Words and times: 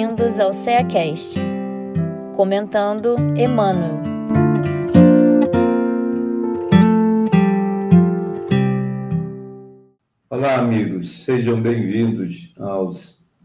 bem-vindos 0.00 0.38
ao 0.38 0.50
CEACast, 0.50 1.38
comentando 2.34 3.16
Emmanuel. 3.36 4.00
Olá, 10.30 10.56
amigos, 10.56 11.24
sejam 11.24 11.60
bem-vindos 11.60 12.50
ao 12.58 12.90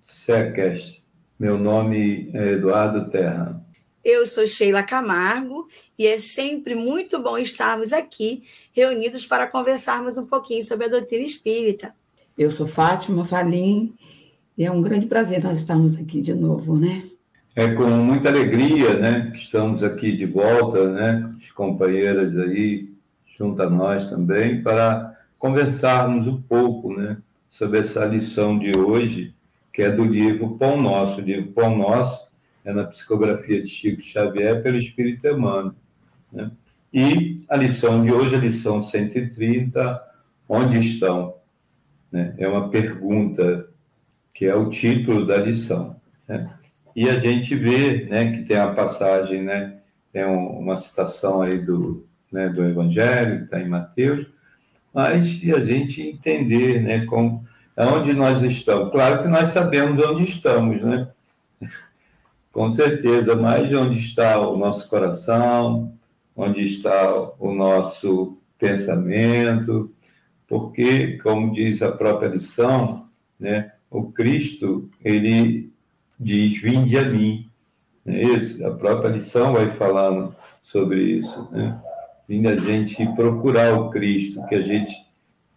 CEACast. 0.02 1.04
Meu 1.38 1.58
nome 1.58 2.32
é 2.34 2.54
Eduardo 2.54 3.10
Terra. 3.10 3.62
Eu 4.02 4.26
sou 4.26 4.48
Sheila 4.48 4.82
Camargo 4.82 5.68
e 6.00 6.08
é 6.08 6.18
sempre 6.20 6.74
muito 6.74 7.22
bom 7.22 7.38
estarmos 7.38 7.92
aqui 7.92 8.44
reunidos 8.72 9.26
para 9.26 9.46
conversarmos 9.46 10.18
um 10.18 10.26
pouquinho 10.26 10.64
sobre 10.64 10.86
a 10.86 10.90
doutrina 10.90 11.26
espírita. 11.26 11.94
Eu 12.38 12.50
sou 12.50 12.66
Fátima 12.66 13.26
Falim 13.26 13.94
é 14.64 14.72
um 14.72 14.82
grande 14.82 15.06
prazer 15.06 15.44
nós 15.44 15.60
estarmos 15.60 15.98
aqui 15.98 16.22
de 16.22 16.34
novo, 16.34 16.78
né? 16.78 17.04
É 17.56 17.74
com 17.74 17.88
muita 17.88 18.30
alegria, 18.30 18.96
né, 18.96 19.32
que 19.32 19.40
estamos 19.40 19.82
aqui 19.82 20.12
de 20.12 20.26
volta, 20.26 20.92
né, 20.92 21.34
as 21.38 21.50
companheiras 21.52 22.38
aí 22.38 22.94
junto 23.38 23.62
a 23.62 23.70
nós 23.70 24.10
também 24.10 24.62
para 24.62 25.18
conversarmos 25.40 26.28
um 26.28 26.42
pouco, 26.42 26.94
né, 26.94 27.18
sobre 27.48 27.80
essa 27.80 28.04
lição 28.04 28.60
de 28.60 28.78
hoje, 28.78 29.34
que 29.72 29.82
é 29.82 29.90
do 29.90 30.04
livro 30.04 30.58
Pão 30.58 30.82
Nosso. 30.82 31.22
O 31.22 31.24
livro 31.24 31.54
Pão 31.54 31.78
Nosso 31.78 32.28
é 32.66 32.74
na 32.74 32.84
psicografia 32.84 33.62
de 33.62 33.70
Chico 33.70 34.02
Xavier 34.02 34.62
pelo 34.62 34.76
Espírito 34.76 35.26
Emmanuel. 35.26 35.74
Né? 36.32 36.52
E 36.94 37.36
a 37.48 37.56
lição 37.56 38.04
de 38.04 38.12
hoje, 38.12 38.36
a 38.36 38.40
lição 38.40 38.82
130, 38.82 40.02
onde 40.50 40.80
estão? 40.80 41.36
Né? 42.12 42.34
É 42.38 42.48
uma 42.48 42.70
pergunta 42.70 43.70
que 44.36 44.46
é 44.46 44.54
o 44.54 44.70
título 44.70 45.26
da 45.26 45.38
lição. 45.38 45.96
Né? 46.28 46.54
E 46.94 47.10
a 47.10 47.18
gente 47.18 47.56
vê 47.56 48.06
né, 48.06 48.34
que 48.34 48.44
tem 48.44 48.58
a 48.58 48.74
passagem, 48.74 49.42
né, 49.42 49.78
tem 50.12 50.26
uma 50.26 50.76
citação 50.76 51.42
aí 51.42 51.58
do, 51.58 52.06
né, 52.32 52.50
do 52.50 52.64
Evangelho, 52.64 53.40
que 53.40 53.44
está 53.46 53.60
em 53.60 53.70
Mateus, 53.70 54.28
mas 54.94 55.42
a 55.54 55.60
gente 55.62 56.02
entender 56.02 56.82
né, 56.82 57.06
como, 57.06 57.46
onde 57.78 58.14
nós 58.14 58.44
estamos. 58.44 58.92
Claro 58.92 59.24
que 59.24 59.30
nós 59.30 59.50
sabemos 59.50 60.04
onde 60.06 60.24
estamos, 60.24 60.82
né? 60.84 61.08
Com 62.52 62.72
certeza, 62.72 63.36
mas 63.36 63.74
onde 63.74 64.00
está 64.00 64.40
o 64.40 64.58
nosso 64.58 64.88
coração, 64.88 65.94
onde 66.34 66.64
está 66.64 67.14
o 67.38 67.54
nosso 67.54 68.38
pensamento, 68.58 69.94
porque, 70.48 71.18
como 71.18 71.52
diz 71.52 71.82
a 71.82 71.92
própria 71.92 72.30
lição, 72.30 73.10
né, 73.38 73.75
o 74.00 74.12
Cristo, 74.12 74.90
ele 75.04 75.72
diz, 76.20 76.62
vinde 76.62 76.98
a 76.98 77.04
mim. 77.04 77.50
É 78.06 78.24
isso, 78.24 78.66
a 78.66 78.72
própria 78.72 79.10
lição 79.10 79.54
vai 79.54 79.76
falando 79.76 80.36
sobre 80.62 81.02
isso, 81.02 81.48
né? 81.52 81.80
Vindo 82.28 82.50
a 82.50 82.56
gente 82.56 83.06
procurar 83.16 83.80
o 83.80 83.90
Cristo, 83.90 84.46
que 84.48 84.56
a 84.56 84.62
gente 84.62 84.94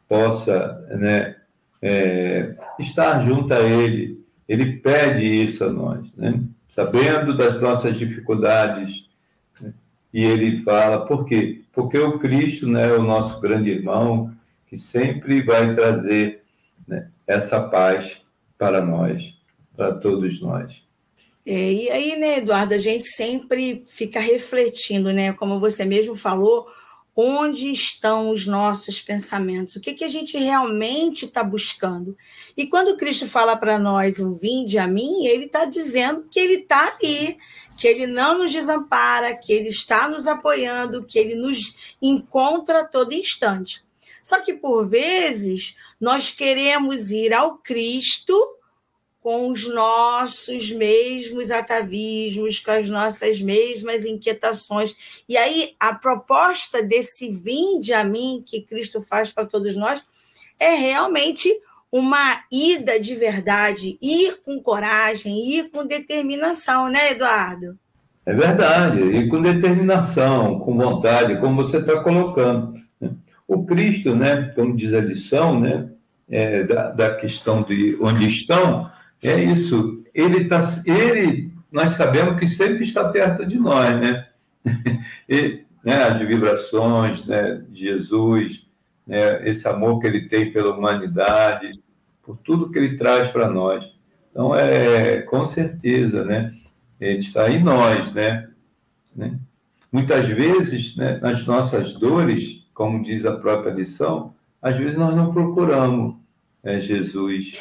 possa, 0.09 0.87
né, 0.91 1.37
é, 1.81 2.55
estar 2.79 3.21
junto 3.21 3.53
a 3.55 3.61
Ele. 3.61 4.23
Ele 4.49 4.77
pede 4.77 5.25
isso 5.25 5.65
a 5.65 5.71
nós, 5.71 6.11
né? 6.17 6.43
sabendo 6.69 7.37
das 7.37 7.61
nossas 7.61 7.97
dificuldades. 7.97 9.09
Né? 9.61 9.73
E 10.13 10.25
ele 10.25 10.63
fala, 10.63 11.07
por 11.07 11.25
quê? 11.25 11.63
Porque 11.73 11.99
o 11.99 12.19
Cristo 12.19 12.69
né, 12.69 12.89
é 12.89 12.93
o 12.93 13.03
nosso 13.03 13.41
grande 13.41 13.71
irmão, 13.71 14.33
que 14.67 14.77
sempre 14.77 15.43
vai 15.43 15.75
trazer 15.75 16.43
né, 16.87 17.09
essa 17.27 17.61
paz 17.61 18.21
para 18.59 18.85
nós, 18.85 19.35
para 19.77 19.95
todos 19.95 20.41
nós. 20.43 20.83
É, 21.47 21.73
e 21.73 21.91
aí, 21.91 22.19
né, 22.19 22.39
Eduardo, 22.39 22.75
a 22.75 22.79
gente 22.79 23.09
sempre 23.09 23.83
fica 23.87 24.21
refletindo, 24.21 25.13
né? 25.13 25.33
Como 25.33 25.59
você 25.59 25.85
mesmo 25.85 26.15
falou, 26.15 26.67
onde 27.21 27.73
estão 27.73 28.31
os 28.31 28.47
nossos 28.47 29.01
pensamentos, 29.01 29.75
o 29.75 29.81
que, 29.81 29.93
que 29.93 30.05
a 30.05 30.09
gente 30.09 30.37
realmente 30.37 31.25
está 31.25 31.43
buscando. 31.43 32.17
E 32.57 32.67
quando 32.67 32.97
Cristo 32.97 33.27
fala 33.27 33.57
para 33.57 33.77
nós, 33.77 34.21
o 34.21 34.35
vinde 34.35 34.79
a 34.79 34.87
mim, 34.87 35.27
ele 35.27 35.47
está 35.47 35.65
dizendo 35.65 36.29
que 36.31 36.39
ele 36.39 36.61
está 36.61 36.97
ali, 36.97 37.37
que 37.77 37.89
ele 37.89 38.07
não 38.07 38.39
nos 38.39 38.53
desampara, 38.53 39.35
que 39.35 39.53
ele 39.53 39.69
está 39.69 40.09
nos 40.09 40.29
apoiando, 40.29 41.05
que 41.05 41.19
ele 41.19 41.35
nos 41.35 41.97
encontra 42.01 42.83
a 42.83 42.85
todo 42.85 43.13
instante. 43.13 43.83
Só 44.29 44.41
que, 44.41 44.53
por 44.53 44.87
vezes, 44.87 45.75
nós 45.99 46.31
queremos 46.31 47.11
ir 47.11 47.33
ao 47.33 47.57
Cristo 47.57 48.37
com 49.23 49.51
os 49.51 49.67
nossos 49.67 50.71
mesmos 50.71 51.51
atavismos, 51.51 52.61
com 52.61 52.71
as 52.71 52.91
nossas 52.91 53.41
mesmas 53.41 54.05
inquietações. 54.05 54.95
E 55.27 55.35
aí, 55.35 55.75
a 55.81 55.95
proposta 55.95 56.83
desse 56.83 57.31
vinde 57.31 57.95
a 57.95 58.05
mim 58.05 58.45
que 58.45 58.61
Cristo 58.61 59.01
faz 59.01 59.33
para 59.33 59.47
todos 59.47 59.75
nós 59.75 60.05
é 60.61 60.75
realmente 60.75 61.51
uma 61.91 62.45
ida 62.53 63.01
de 63.01 63.15
verdade, 63.15 63.97
ir 64.03 64.43
com 64.45 64.63
coragem, 64.63 65.57
ir 65.57 65.71
com 65.71 65.87
determinação, 65.87 66.89
né, 66.91 67.13
Eduardo? 67.13 67.79
É 68.27 68.35
verdade, 68.35 69.01
e 69.01 69.27
com 69.27 69.41
determinação, 69.41 70.61
com 70.61 70.77
vontade, 70.77 71.41
como 71.41 71.65
você 71.65 71.79
está 71.79 72.03
colocando. 72.03 72.88
O 73.49 73.65
Cristo, 73.65 74.15
né, 74.15 74.53
como 74.55 74.77
diz 74.77 74.93
a 74.93 75.01
lição, 75.01 75.59
né, 75.59 75.89
é, 76.29 76.63
da, 76.65 76.91
da 76.91 77.15
questão 77.15 77.63
de 77.63 77.97
onde 78.01 78.27
estão, 78.27 78.91
é 79.23 79.43
isso. 79.43 80.05
Ele 80.15 80.45
tá, 80.45 80.63
ele, 80.85 81.51
nós 81.73 81.93
sabemos 81.93 82.39
que 82.39 82.47
sempre 82.47 82.85
está 82.85 83.09
perto 83.09 83.47
de 83.47 83.59
nós, 83.59 83.99
né? 83.99 84.27
E, 85.29 85.65
né 85.83 85.97
as 86.05 86.19
vibrações 86.27 87.25
né, 87.25 87.63
de 87.69 87.81
Jesus, 87.81 88.67
né, 89.07 89.49
esse 89.49 89.67
amor 89.67 90.01
que 90.01 90.07
ele 90.07 90.29
tem 90.29 90.53
pela 90.53 90.75
humanidade, 90.75 91.81
por 92.23 92.37
tudo 92.39 92.71
que 92.71 92.79
ele 92.79 92.97
traz 92.97 93.29
para 93.29 93.49
nós. 93.49 93.91
Então, 94.31 94.55
é 94.55 95.23
com 95.23 95.47
certeza, 95.47 96.25
né? 96.25 96.55
Ele 97.01 97.19
está 97.19 97.49
em 97.51 97.63
nós, 97.63 98.13
né? 98.13 98.49
né? 99.15 99.39
Muitas 99.91 100.27
vezes, 100.27 100.97
né, 100.97 101.19
nas 101.23 101.47
nossas 101.47 101.95
dores, 101.95 102.58
como 102.79 103.03
diz 103.03 103.27
a 103.27 103.33
própria 103.33 103.73
lição, 103.73 104.33
às 104.63 104.77
vezes 104.77 104.97
nós 104.97 105.17
não 105.17 105.33
procuramos 105.33 106.15
é, 106.63 106.79
Jesus 106.79 107.59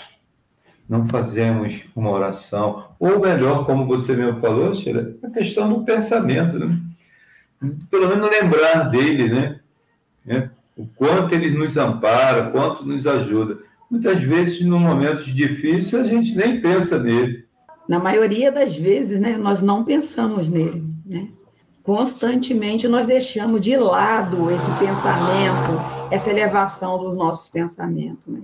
não 0.88 1.08
fazemos 1.08 1.84
uma 1.96 2.12
oração, 2.12 2.86
ou 3.00 3.20
melhor, 3.20 3.66
como 3.66 3.86
você 3.86 4.16
mesmo 4.16 4.40
falou, 4.40 4.74
Sheila, 4.74 5.16
a 5.22 5.30
questão 5.30 5.68
do 5.68 5.84
pensamento, 5.84 6.58
né? 6.58 6.80
Pelo 7.92 8.08
menos 8.08 8.30
lembrar 8.30 8.84
dele, 8.84 9.28
né? 9.28 9.60
É, 10.26 10.50
o 10.78 10.86
quanto 10.96 11.34
ele 11.34 11.50
nos 11.50 11.76
ampara, 11.76 12.52
quanto 12.52 12.86
nos 12.86 13.06
ajuda. 13.06 13.58
Muitas 13.92 14.22
vezes, 14.22 14.62
no 14.66 14.80
momentos 14.80 15.26
difíceis, 15.26 15.94
a 15.94 16.06
gente 16.06 16.36
nem 16.36 16.62
pensa 16.62 16.98
nele. 16.98 17.44
Na 17.90 18.00
maioria 18.00 18.50
das 18.52 18.78
vezes, 18.78 19.20
né, 19.20 19.36
nós 19.36 19.62
não 19.62 19.84
pensamos 19.84 20.50
nele, 20.50 20.86
né? 21.06 21.28
Constantemente 21.88 22.86
nós 22.86 23.08
deixamos 23.08 23.62
de 23.62 23.78
lado 23.78 24.52
esse 24.52 24.70
pensamento, 24.72 26.12
essa 26.12 26.30
elevação 26.30 27.00
dos 27.00 27.16
nossos 27.16 27.48
pensamentos, 27.48 28.28
né? 28.28 28.42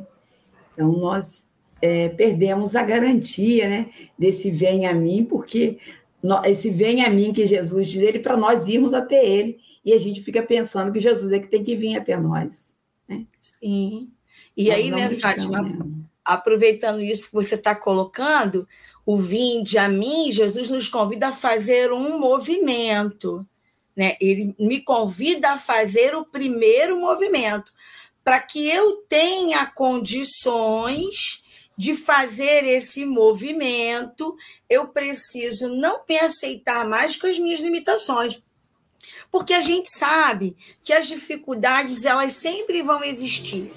Então, 0.73 0.89
nós 0.93 1.51
é, 1.81 2.07
perdemos 2.07 2.73
a 2.73 2.81
garantia 2.83 3.67
né, 3.67 3.89
desse 4.17 4.49
vem 4.49 4.87
a 4.87 4.93
mim, 4.93 5.25
porque 5.25 5.77
esse 6.45 6.69
vem 6.69 7.03
a 7.03 7.09
mim 7.09 7.33
que 7.33 7.45
Jesus 7.45 7.89
diz 7.89 8.01
ele 8.01 8.19
para 8.19 8.37
nós 8.37 8.69
irmos 8.69 8.93
até 8.93 9.27
ele, 9.27 9.57
e 9.83 9.91
a 9.91 9.99
gente 9.99 10.21
fica 10.21 10.41
pensando 10.41 10.93
que 10.93 11.01
Jesus 11.01 11.33
é 11.33 11.39
que 11.39 11.49
tem 11.49 11.65
que 11.65 11.75
vir 11.75 11.97
até 11.97 12.15
nós. 12.15 12.73
Né? 13.09 13.25
Sim. 13.41 14.07
E 14.55 14.69
nós 14.69 14.75
aí, 14.77 14.89
né, 14.89 15.09
Fátima, 15.09 15.69
aproveitando 16.23 17.01
isso 17.01 17.27
que 17.27 17.33
você 17.33 17.55
está 17.55 17.75
colocando, 17.75 18.65
o 19.05 19.17
vinde 19.17 19.77
a 19.77 19.89
mim, 19.89 20.31
Jesus 20.31 20.69
nos 20.69 20.87
convida 20.87 21.27
a 21.27 21.33
fazer 21.33 21.91
um 21.91 22.19
movimento. 22.19 23.45
Né? 23.95 24.15
Ele 24.19 24.55
me 24.57 24.81
convida 24.81 25.51
a 25.51 25.57
fazer 25.57 26.15
o 26.15 26.25
primeiro 26.25 26.99
movimento, 26.99 27.71
para 28.23 28.39
que 28.39 28.67
eu 28.67 28.97
tenha 29.09 29.65
condições 29.65 31.43
de 31.77 31.95
fazer 31.95 32.63
esse 32.65 33.05
movimento, 33.05 34.35
eu 34.69 34.87
preciso 34.87 35.69
não 35.69 36.01
me 36.07 36.17
aceitar 36.19 36.87
mais 36.87 37.17
com 37.17 37.27
as 37.27 37.37
minhas 37.39 37.59
limitações. 37.59 38.41
Porque 39.31 39.53
a 39.53 39.61
gente 39.61 39.89
sabe 39.89 40.55
que 40.83 40.93
as 40.93 41.07
dificuldades 41.07 42.05
elas 42.05 42.33
sempre 42.33 42.81
vão 42.81 43.03
existir. 43.03 43.73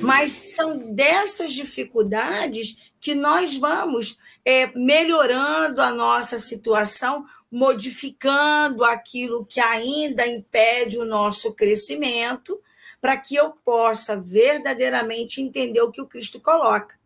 Mas 0.00 0.32
são 0.32 0.94
dessas 0.94 1.52
dificuldades 1.52 2.92
que 3.00 3.14
nós 3.14 3.56
vamos 3.56 4.18
é, 4.44 4.66
melhorando 4.78 5.80
a 5.80 5.90
nossa 5.90 6.38
situação, 6.38 7.24
modificando 7.50 8.84
aquilo 8.84 9.46
que 9.46 9.60
ainda 9.60 10.26
impede 10.26 10.98
o 10.98 11.04
nosso 11.04 11.54
crescimento, 11.54 12.60
para 13.00 13.16
que 13.16 13.36
eu 13.36 13.50
possa 13.50 14.16
verdadeiramente 14.16 15.40
entender 15.40 15.80
o 15.80 15.90
que 15.90 16.00
o 16.00 16.06
Cristo 16.06 16.40
coloca. 16.40 16.98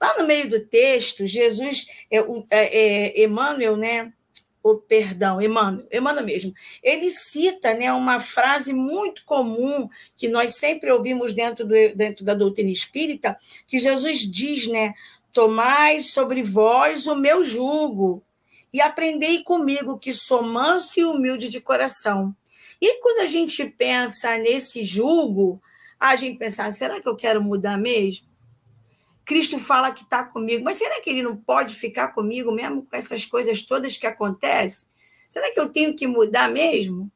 Lá 0.00 0.16
no 0.18 0.26
meio 0.26 0.48
do 0.48 0.60
texto, 0.60 1.26
Jesus, 1.26 1.86
é, 2.10 2.18
é, 2.18 3.18
é, 3.20 3.24
Emmanuel, 3.24 3.76
né? 3.76 4.12
Perdão, 4.76 5.40
Emmanuel, 5.40 5.86
Emmanuel 5.90 6.24
mesmo. 6.24 6.52
Ele 6.82 7.10
cita 7.10 7.74
né, 7.74 7.92
uma 7.92 8.20
frase 8.20 8.72
muito 8.72 9.24
comum 9.24 9.88
que 10.16 10.28
nós 10.28 10.56
sempre 10.56 10.90
ouvimos 10.90 11.32
dentro, 11.32 11.64
do, 11.64 11.74
dentro 11.94 12.24
da 12.24 12.34
doutrina 12.34 12.70
espírita, 12.70 13.38
que 13.66 13.78
Jesus 13.78 14.20
diz, 14.20 14.66
né? 14.66 14.94
Tomai 15.32 16.02
sobre 16.02 16.42
vós 16.42 17.06
o 17.06 17.14
meu 17.14 17.44
jugo 17.44 18.22
e 18.72 18.80
aprendei 18.80 19.42
comigo 19.42 19.98
que 19.98 20.12
sou 20.12 20.42
manso 20.42 21.00
e 21.00 21.04
humilde 21.04 21.48
de 21.48 21.60
coração. 21.60 22.34
E 22.80 23.00
quando 23.00 23.20
a 23.20 23.26
gente 23.26 23.64
pensa 23.64 24.36
nesse 24.38 24.84
jugo, 24.84 25.60
a 25.98 26.14
gente 26.14 26.38
pensa, 26.38 26.64
ah, 26.64 26.72
será 26.72 27.00
que 27.00 27.08
eu 27.08 27.16
quero 27.16 27.42
mudar 27.42 27.76
mesmo? 27.76 28.27
Cristo 29.28 29.58
fala 29.58 29.92
que 29.92 30.04
está 30.04 30.24
comigo, 30.24 30.64
mas 30.64 30.78
será 30.78 31.02
que 31.02 31.10
ele 31.10 31.22
não 31.22 31.36
pode 31.36 31.74
ficar 31.74 32.14
comigo 32.14 32.50
mesmo 32.50 32.86
com 32.86 32.96
essas 32.96 33.26
coisas 33.26 33.60
todas 33.60 33.98
que 33.98 34.06
acontecem? 34.06 34.88
Será 35.28 35.52
que 35.52 35.60
eu 35.60 35.68
tenho 35.68 35.94
que 35.94 36.06
mudar 36.06 36.48
mesmo? 36.50 37.12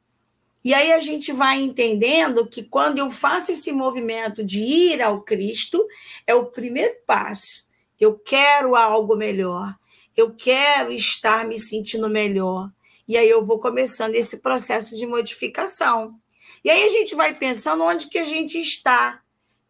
E 0.62 0.75
aí 0.75 0.93
a 0.93 0.99
gente 0.99 1.32
vai 1.32 1.59
entendendo 1.59 2.47
que 2.47 2.64
quando 2.64 2.99
eu 2.99 3.11
faço 3.11 3.53
esse 3.53 3.73
movimento 3.73 4.44
de 4.44 4.61
ir 4.61 5.00
ao 5.00 5.23
Cristo, 5.23 5.82
é 6.26 6.35
o 6.35 6.44
primeiro 6.44 6.94
passo. 7.06 7.67
Eu 7.99 8.19
quero 8.19 8.76
algo 8.76 9.17
melhor. 9.17 9.75
Eu 10.15 10.35
quero 10.35 10.93
estar 10.93 11.47
me 11.47 11.58
sentindo 11.58 12.11
melhor. 12.11 12.70
E 13.08 13.17
aí 13.17 13.29
eu 13.29 13.43
vou 13.43 13.58
começando 13.58 14.15
esse 14.17 14.37
processo 14.37 14.94
de 14.94 15.06
modificação. 15.06 16.15
E 16.62 16.69
aí 16.69 16.85
a 16.85 16.91
gente 16.91 17.15
vai 17.15 17.35
pensando 17.35 17.82
onde 17.82 18.08
que 18.08 18.19
a 18.19 18.25
gente 18.25 18.61
está. 18.61 19.22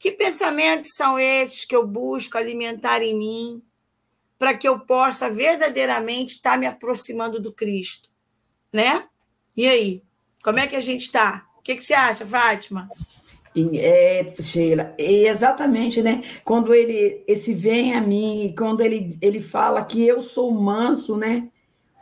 Que 0.02 0.10
pensamentos 0.10 0.94
são 0.96 1.16
esses 1.16 1.64
que 1.64 1.76
eu 1.76 1.86
busco 1.86 2.36
alimentar 2.36 3.00
em 3.02 3.16
mim 3.16 3.62
para 4.36 4.52
que 4.52 4.66
eu 4.66 4.80
possa 4.80 5.30
verdadeiramente 5.30 6.34
estar 6.34 6.58
me 6.58 6.66
aproximando 6.66 7.40
do 7.40 7.52
Cristo, 7.52 8.08
né? 8.72 9.06
E 9.56 9.64
aí, 9.68 10.02
como 10.42 10.58
é 10.58 10.66
que 10.66 10.74
a 10.74 10.80
gente 10.80 11.02
está? 11.02 11.46
O 11.56 11.62
que, 11.62 11.76
que 11.76 11.84
você 11.84 11.94
acha, 11.94 12.26
Fátima? 12.26 12.88
É, 13.76 14.34
Sheila, 14.40 14.92
exatamente, 14.98 16.02
né? 16.02 16.24
Quando 16.44 16.74
ele 16.74 17.22
esse 17.28 17.54
vem 17.54 17.94
a 17.94 18.00
mim, 18.00 18.52
quando 18.58 18.80
ele, 18.80 19.16
ele 19.22 19.40
fala 19.40 19.84
que 19.84 20.04
eu 20.04 20.20
sou 20.20 20.50
manso, 20.50 21.14
né? 21.14 21.48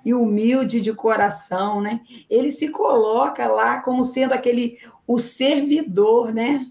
E 0.03 0.14
humilde 0.14 0.81
de 0.81 0.94
coração, 0.94 1.82
né? 1.82 2.00
Ele 2.31 2.50
se 2.50 2.70
coloca 2.70 3.46
lá 3.46 3.82
como 3.82 4.06
sendo 4.06 4.32
aquele 4.32 4.79
o 5.06 5.19
servidor, 5.19 6.32
né? 6.32 6.67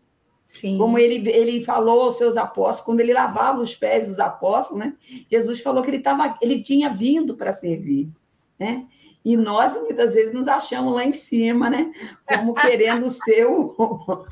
Sim. 0.49 0.79
Como 0.79 0.97
ele, 0.97 1.29
ele 1.29 1.63
falou 1.63 2.01
aos 2.01 2.17
seus 2.17 2.35
apóstolos, 2.35 2.81
quando 2.81 3.01
ele 3.01 3.13
lavava 3.13 3.61
os 3.61 3.75
pés 3.75 4.07
dos 4.07 4.19
apóstolos, 4.19 4.83
né? 4.83 4.95
Jesus 5.29 5.61
falou 5.61 5.83
que 5.83 5.91
ele, 5.91 5.99
tava, 5.99 6.39
ele 6.41 6.63
tinha 6.63 6.89
vindo 6.89 7.37
para 7.37 7.51
servir, 7.51 8.09
né? 8.57 8.87
E 9.23 9.37
nós, 9.37 9.79
muitas 9.79 10.15
vezes, 10.15 10.33
nos 10.33 10.47
achamos 10.47 10.95
lá 10.95 11.05
em 11.05 11.13
cima, 11.13 11.69
né? 11.69 11.91
Como 12.25 12.55
querendo 12.55 13.07
ser 13.13 13.45
o. 13.45 14.25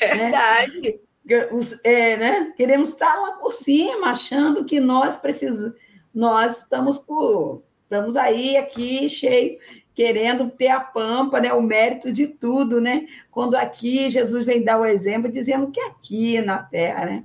Né? 0.00 0.16
Verdade. 0.16 1.00
Né? 1.24 1.48
Os, 1.52 1.78
é, 1.84 2.16
né? 2.16 2.52
Queremos 2.56 2.88
estar 2.88 3.14
lá 3.14 3.34
por 3.34 3.52
cima, 3.52 4.10
achando 4.10 4.64
que 4.64 4.80
nós 4.80 5.14
precisamos. 5.14 5.78
Nós 6.12 6.62
estamos 6.62 6.98
por. 6.98 7.62
Estamos 7.84 8.16
aí, 8.16 8.56
aqui, 8.56 9.08
cheio, 9.08 9.58
querendo 9.94 10.50
ter 10.50 10.68
a 10.68 10.80
pampa, 10.80 11.40
né? 11.40 11.52
O 11.52 11.62
mérito 11.62 12.12
de 12.12 12.26
tudo, 12.26 12.80
né? 12.80 13.06
Quando 13.30 13.54
aqui 13.54 14.08
Jesus 14.10 14.44
vem 14.44 14.62
dar 14.62 14.80
o 14.80 14.86
exemplo, 14.86 15.30
dizendo 15.30 15.70
que 15.70 15.80
aqui 15.80 16.40
na 16.40 16.62
Terra, 16.62 17.06
né? 17.06 17.24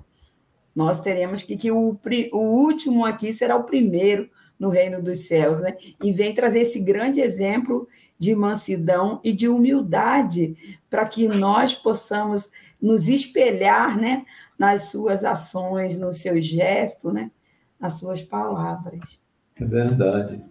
Nós 0.75 1.01
teremos 1.01 1.41
que, 1.41 1.57
que 1.57 1.71
o, 1.71 1.97
o 2.31 2.37
último 2.37 3.05
aqui 3.05 3.33
será 3.33 3.55
o 3.55 3.63
primeiro 3.63 4.29
no 4.59 4.69
reino 4.69 5.01
dos 5.01 5.27
céus, 5.27 5.59
né? 5.59 5.75
E 6.03 6.11
vem 6.11 6.33
trazer 6.33 6.61
esse 6.61 6.79
grande 6.79 7.21
exemplo 7.21 7.87
de 8.19 8.35
mansidão 8.35 9.19
e 9.23 9.31
de 9.31 9.47
humildade 9.47 10.57
para 10.89 11.07
que 11.07 11.27
nós 11.27 11.73
possamos 11.73 12.49
nos 12.81 13.07
espelhar, 13.09 13.97
né, 13.97 14.25
nas 14.57 14.83
suas 14.83 15.23
ações, 15.23 15.97
nos 15.97 16.17
seus 16.17 16.43
gestos, 16.43 17.13
né, 17.13 17.31
nas 17.79 17.93
suas 17.93 18.21
palavras. 18.21 19.21
É 19.55 19.65
verdade. 19.65 20.41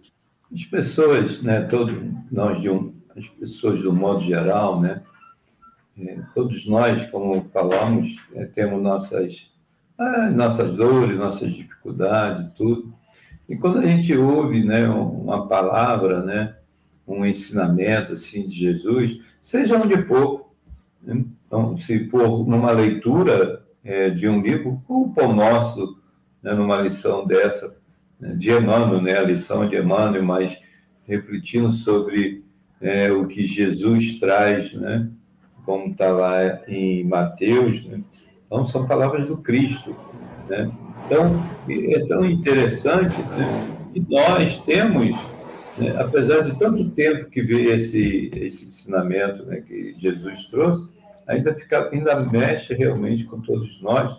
As 0.53 0.63
pessoas, 0.63 1.41
né, 1.41 1.61
todos 1.61 1.95
nós 2.31 2.61
de 2.61 2.69
um, 2.69 2.93
as 3.15 3.27
pessoas 3.27 3.81
do 3.81 3.91
modo 3.91 4.21
geral, 4.21 4.79
né, 4.79 5.01
é, 5.97 6.21
todos 6.33 6.67
nós, 6.67 7.05
como 7.09 7.49
falamos, 7.51 8.17
é, 8.33 8.45
temos 8.45 8.81
nossas 8.81 9.51
é, 9.99 10.29
nossas 10.29 10.75
dores, 10.75 11.17
nossas 11.17 11.51
dificuldades, 11.51 12.53
tudo. 12.53 12.93
E 13.49 13.55
quando 13.55 13.79
a 13.79 13.87
gente 13.87 14.15
ouve 14.15 14.63
né, 14.63 14.87
uma 14.87 15.47
palavra, 15.47 16.21
né, 16.23 16.55
um 17.07 17.25
ensinamento 17.25 18.13
assim 18.13 18.45
de 18.45 18.53
Jesus, 18.53 19.19
seja 19.41 19.81
onde 19.81 20.03
for, 20.03 20.51
né? 21.01 21.23
então, 21.45 21.75
se 21.77 22.07
for 22.09 22.47
numa 22.47 22.71
leitura 22.71 23.65
é, 23.83 24.09
de 24.09 24.27
um 24.27 24.41
livro, 24.41 24.83
o 24.87 25.09
pão 25.09 25.33
nosso, 25.33 25.97
né, 26.43 26.53
numa 26.53 26.79
lição 26.81 27.25
dessa, 27.25 27.75
de 28.19 28.51
Emmanuel, 28.51 29.01
né, 29.01 29.17
a 29.17 29.21
lição 29.21 29.67
de 29.67 29.77
Emmanuel, 29.77 30.23
mas 30.23 30.57
refletindo 31.05 31.71
sobre 31.71 32.43
é, 32.81 33.11
o 33.11 33.27
que 33.27 33.45
Jesus 33.45 34.19
traz, 34.19 34.73
né, 34.73 35.09
como 35.65 35.91
está 35.91 36.11
lá 36.11 36.61
em 36.67 37.03
Mateus, 37.03 37.85
né, 37.85 38.01
então 38.45 38.65
são 38.65 38.87
palavras 38.87 39.27
do 39.27 39.37
Cristo, 39.37 39.95
né, 40.49 40.71
então, 41.05 41.41
é 41.69 42.05
tão 42.05 42.25
interessante 42.25 43.17
né, 43.21 43.67
que 43.93 44.05
nós 44.09 44.59
temos, 44.59 45.15
né, 45.77 45.95
apesar 45.97 46.41
de 46.41 46.57
tanto 46.57 46.89
tempo 46.89 47.29
que 47.29 47.41
veio 47.41 47.73
esse, 47.73 48.29
esse 48.35 48.65
ensinamento 48.65 49.45
né, 49.45 49.61
que 49.61 49.93
Jesus 49.97 50.45
trouxe, 50.47 50.89
ainda, 51.25 51.53
fica, 51.53 51.89
ainda 51.91 52.23
mexe 52.23 52.73
realmente 52.73 53.23
com 53.25 53.39
todos 53.39 53.81
nós 53.81 54.17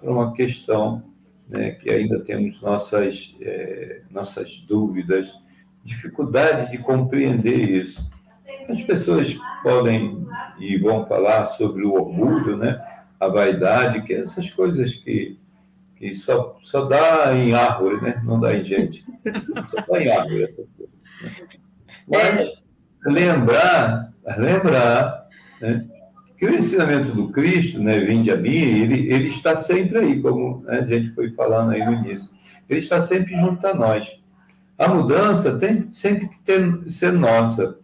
por 0.00 0.08
uma 0.08 0.32
questão 0.32 1.02
né, 1.50 1.72
que 1.72 1.90
ainda 1.90 2.20
temos 2.20 2.60
nossas, 2.62 3.34
é, 3.40 4.02
nossas 4.10 4.58
dúvidas, 4.60 5.32
dificuldade 5.84 6.70
de 6.70 6.78
compreender 6.78 7.70
isso. 7.70 8.08
As 8.68 8.80
pessoas 8.82 9.36
podem 9.62 10.26
e 10.58 10.78
vão 10.78 11.06
falar 11.06 11.44
sobre 11.46 11.84
o 11.84 11.92
orgulho, 11.92 12.56
né, 12.56 12.80
a 13.18 13.28
vaidade, 13.28 14.02
que 14.02 14.14
é 14.14 14.20
essas 14.20 14.48
coisas 14.50 14.94
que 14.94 15.38
que 16.00 16.14
só, 16.14 16.56
só 16.62 16.86
dá 16.86 17.36
em 17.36 17.52
árvore, 17.52 18.00
né? 18.00 18.22
não 18.24 18.40
dá 18.40 18.56
em 18.56 18.64
gente. 18.64 19.04
Só 19.68 19.92
dá 19.92 20.02
em 20.02 20.10
árvore 20.10 20.44
essa 20.44 20.62
coisa. 20.74 20.92
Né? 21.22 21.58
Mas 22.08 22.40
é. 22.40 22.52
lembrar, 23.04 24.10
lembrar 24.38 25.28
né, 25.60 25.86
que 26.40 26.46
o 26.46 26.54
ensinamento 26.54 27.12
do 27.12 27.28
Cristo, 27.28 27.82
né, 27.82 28.00
vinde 28.00 28.30
a 28.30 28.36
mim, 28.36 28.56
ele, 28.56 29.12
ele 29.12 29.28
está 29.28 29.54
sempre 29.54 29.98
aí, 29.98 30.22
como 30.22 30.64
a 30.66 30.80
gente 30.80 31.14
foi 31.14 31.30
falando 31.32 31.72
aí 31.72 31.84
no 31.84 31.92
início. 31.92 32.30
Ele 32.66 32.80
está 32.80 32.98
sempre 32.98 33.36
junto 33.36 33.66
a 33.66 33.74
nós. 33.74 34.18
A 34.78 34.88
mudança 34.88 35.58
tem 35.58 35.90
sempre 35.90 36.28
que 36.28 36.40
ter, 36.40 36.90
ser 36.90 37.12
nossa, 37.12 37.76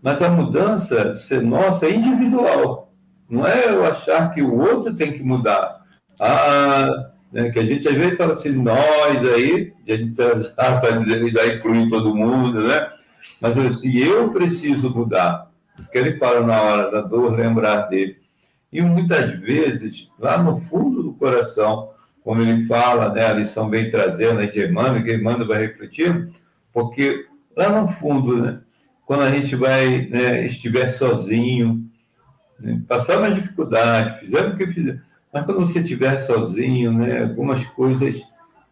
mas 0.00 0.22
a 0.22 0.28
mudança 0.28 1.12
ser 1.12 1.42
nossa 1.42 1.86
é 1.86 1.90
individual. 1.92 2.92
Não 3.28 3.44
é 3.44 3.68
eu 3.68 3.84
achar 3.84 4.32
que 4.32 4.40
o 4.40 4.60
outro 4.60 4.94
tem 4.94 5.12
que 5.12 5.22
mudar. 5.24 5.82
Ah, 6.20 7.10
né? 7.32 7.50
que 7.50 7.58
a 7.58 7.64
gente 7.64 7.88
às 7.88 7.94
vezes 7.94 8.16
fala 8.16 8.34
assim, 8.34 8.50
nós 8.50 9.28
aí, 9.34 9.72
a 9.88 9.90
gente 9.90 10.10
está 10.10 10.90
dizendo 10.96 11.28
já 11.30 11.48
inclui 11.48 11.90
todo 11.90 12.14
mundo, 12.14 12.62
né? 12.62 12.92
Mas 13.40 13.58
assim, 13.58 13.92
eu 13.96 14.30
preciso 14.30 14.88
mudar. 14.88 15.52
Isso 15.78 15.90
que 15.90 15.98
ele 15.98 16.18
fala 16.18 16.46
na 16.46 16.60
hora 16.60 16.90
da 16.90 17.00
dor, 17.00 17.32
lembrar 17.32 17.88
dele. 17.88 18.18
E 18.72 18.80
muitas 18.82 19.30
vezes, 19.30 20.10
lá 20.18 20.36
no 20.36 20.56
fundo 20.56 21.02
do 21.02 21.12
coração, 21.14 21.90
como 22.24 22.40
ele 22.40 22.66
fala, 22.66 23.12
né, 23.12 23.26
a 23.26 23.34
lição 23.34 23.68
bem 23.68 23.90
trazendo 23.90 24.44
de 24.50 24.66
Emmanuel, 24.66 25.04
que 25.04 25.14
Emmanuel 25.14 25.46
vai 25.46 25.66
refletir, 25.66 26.30
porque 26.72 27.26
lá 27.54 27.80
no 27.80 27.88
fundo, 27.88 28.42
né, 28.42 28.60
quando 29.04 29.22
a 29.22 29.30
gente 29.30 29.54
vai, 29.54 30.06
né, 30.06 30.44
estiver 30.46 30.88
sozinho, 30.88 31.84
né, 32.58 32.80
passar 32.88 33.18
uma 33.18 33.30
dificuldade, 33.30 34.20
fizemos 34.20 34.54
o 34.54 34.56
que 34.56 34.66
fizemos, 34.66 35.02
mas 35.32 35.44
quando 35.44 35.60
você 35.60 35.80
estiver 35.80 36.16
sozinho, 36.16 36.92
né, 36.92 37.22
algumas 37.22 37.64
coisas 37.66 38.22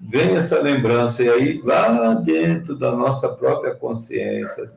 vem 0.01 0.35
essa 0.35 0.61
lembrança 0.61 1.23
e 1.23 1.29
aí 1.29 1.61
lá 1.63 2.15
dentro 2.15 2.77
da 2.77 2.97
nossa 2.97 3.29
própria 3.29 3.75
consciência, 3.75 4.73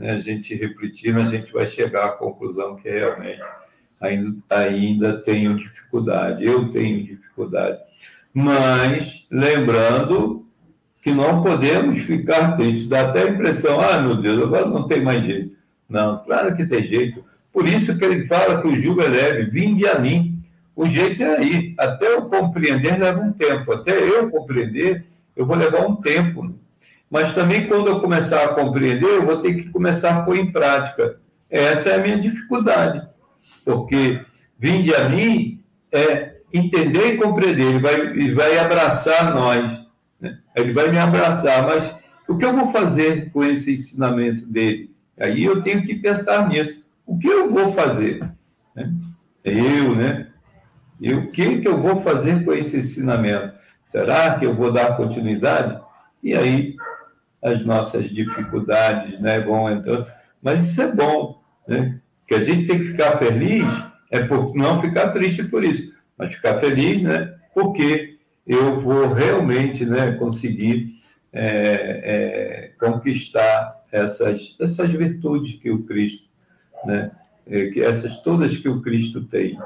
né, 0.00 0.12
a 0.12 0.18
gente 0.18 0.54
refletindo, 0.54 1.20
a 1.20 1.26
gente 1.26 1.52
vai 1.52 1.66
chegar 1.66 2.06
à 2.06 2.12
conclusão 2.12 2.74
que 2.76 2.88
realmente 2.88 3.42
ainda, 4.00 4.42
ainda 4.48 5.18
tenho 5.20 5.58
dificuldade, 5.58 6.42
eu 6.42 6.70
tenho 6.70 7.04
dificuldade. 7.04 7.78
Mas 8.32 9.26
lembrando 9.30 10.46
que 11.02 11.12
não 11.12 11.42
podemos 11.42 12.00
ficar 12.00 12.56
tristes, 12.56 12.88
dá 12.88 13.02
até 13.02 13.24
a 13.24 13.28
impressão, 13.28 13.78
ah, 13.78 14.00
meu 14.00 14.16
Deus, 14.16 14.42
agora 14.42 14.66
não 14.66 14.86
tem 14.86 15.02
mais 15.02 15.22
jeito. 15.22 15.54
Não, 15.86 16.24
claro 16.24 16.56
que 16.56 16.64
tem 16.64 16.82
jeito. 16.82 17.22
Por 17.52 17.68
isso 17.68 17.98
que 17.98 18.04
ele 18.04 18.26
fala 18.26 18.62
que 18.62 18.68
o 18.68 18.78
jugo 18.78 19.02
é 19.02 19.08
leve, 19.08 19.50
vinde 19.50 19.86
a 19.86 19.98
mim, 19.98 20.42
o 20.74 20.86
jeito 20.86 21.22
é 21.22 21.36
aí. 21.36 21.74
Até 21.76 22.10
eu 22.10 22.22
compreender 22.22 22.98
leva 22.98 23.20
um 23.20 23.32
tempo. 23.32 23.70
Até 23.72 23.98
eu 23.98 24.30
compreender, 24.30 25.04
eu 25.36 25.44
vou 25.44 25.56
levar 25.56 25.86
um 25.86 25.96
tempo. 25.96 26.54
Mas 27.10 27.34
também, 27.34 27.66
quando 27.66 27.88
eu 27.88 28.00
começar 28.00 28.44
a 28.44 28.54
compreender, 28.54 29.08
eu 29.08 29.26
vou 29.26 29.38
ter 29.38 29.54
que 29.54 29.68
começar 29.70 30.16
a 30.16 30.22
pôr 30.22 30.36
em 30.36 30.52
prática. 30.52 31.18
Essa 31.50 31.90
é 31.90 31.94
a 31.96 31.98
minha 31.98 32.18
dificuldade. 32.18 33.02
Porque 33.64 34.20
vinde 34.56 34.94
a 34.94 35.08
mim 35.08 35.60
é 35.90 36.36
entender 36.52 37.14
e 37.14 37.18
compreender. 37.18 37.66
Ele 37.66 37.78
vai, 37.80 37.94
ele 37.94 38.34
vai 38.34 38.58
abraçar 38.58 39.34
nós. 39.34 39.84
Né? 40.20 40.38
Ele 40.54 40.72
vai 40.72 40.88
me 40.88 40.98
abraçar. 40.98 41.66
Mas 41.66 41.92
o 42.28 42.36
que 42.36 42.44
eu 42.44 42.56
vou 42.56 42.70
fazer 42.70 43.32
com 43.32 43.42
esse 43.42 43.72
ensinamento 43.72 44.46
dele? 44.46 44.94
Aí 45.18 45.44
eu 45.44 45.60
tenho 45.60 45.82
que 45.82 45.96
pensar 45.96 46.48
nisso. 46.48 46.80
O 47.04 47.18
que 47.18 47.26
eu 47.26 47.50
vou 47.50 47.72
fazer? 47.72 48.20
Né? 48.74 48.92
Eu, 49.44 49.96
né? 49.96 50.28
E 51.00 51.12
o 51.12 51.28
que, 51.28 51.60
que 51.60 51.66
eu 51.66 51.80
vou 51.80 52.02
fazer 52.02 52.44
com 52.44 52.52
esse 52.52 52.76
ensinamento? 52.76 53.52
Será 53.84 54.38
que 54.38 54.46
eu 54.46 54.54
vou 54.54 54.70
dar 54.70 54.96
continuidade? 54.96 55.80
E 56.22 56.34
aí 56.34 56.76
as 57.42 57.64
nossas 57.64 58.10
dificuldades 58.10 59.18
né, 59.18 59.40
vão 59.40 59.70
entrando. 59.70 60.06
Mas 60.42 60.68
isso 60.68 60.82
é 60.82 60.90
bom, 60.90 61.42
né? 61.66 62.00
Que 62.26 62.34
a 62.34 62.44
gente 62.44 62.66
tem 62.66 62.78
que 62.78 62.86
ficar 62.86 63.18
feliz, 63.18 63.64
é 64.10 64.20
por 64.20 64.54
não 64.54 64.80
ficar 64.80 65.08
triste 65.10 65.44
por 65.44 65.64
isso, 65.64 65.92
mas 66.16 66.34
ficar 66.34 66.60
feliz, 66.60 67.02
né? 67.02 67.34
Porque 67.54 68.18
eu 68.46 68.80
vou 68.80 69.12
realmente 69.12 69.84
né, 69.84 70.12
conseguir 70.12 70.94
é, 71.32 72.00
é, 72.04 72.72
conquistar 72.78 73.84
essas, 73.92 74.56
essas 74.60 74.90
virtudes 74.90 75.54
que 75.60 75.70
o 75.70 75.84
Cristo, 75.84 76.28
né? 76.84 77.10
É, 77.46 77.66
que 77.66 77.82
essas 77.82 78.18
todas 78.18 78.56
que 78.56 78.68
o 78.68 78.80
Cristo 78.80 79.24
tem. 79.24 79.58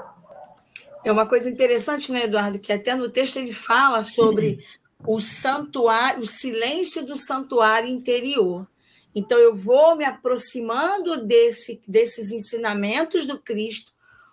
É 1.04 1.12
uma 1.12 1.26
coisa 1.26 1.50
interessante, 1.50 2.10
né, 2.10 2.24
Eduardo, 2.24 2.58
que 2.58 2.72
até 2.72 2.94
no 2.94 3.10
texto 3.10 3.36
ele 3.36 3.52
fala 3.52 4.02
sobre 4.02 4.58
o 5.06 5.20
santuário, 5.20 6.22
o 6.22 6.26
silêncio 6.26 7.04
do 7.04 7.16
santuário 7.16 7.88
interior. 7.88 8.66
Então 9.14 9.38
eu 9.38 9.54
vou 9.54 9.96
me 9.96 10.04
aproximando 10.04 11.24
desse, 11.24 11.80
desses 11.86 12.32
ensinamentos 12.32 13.26
do 13.26 13.38
Cristo, 13.38 13.92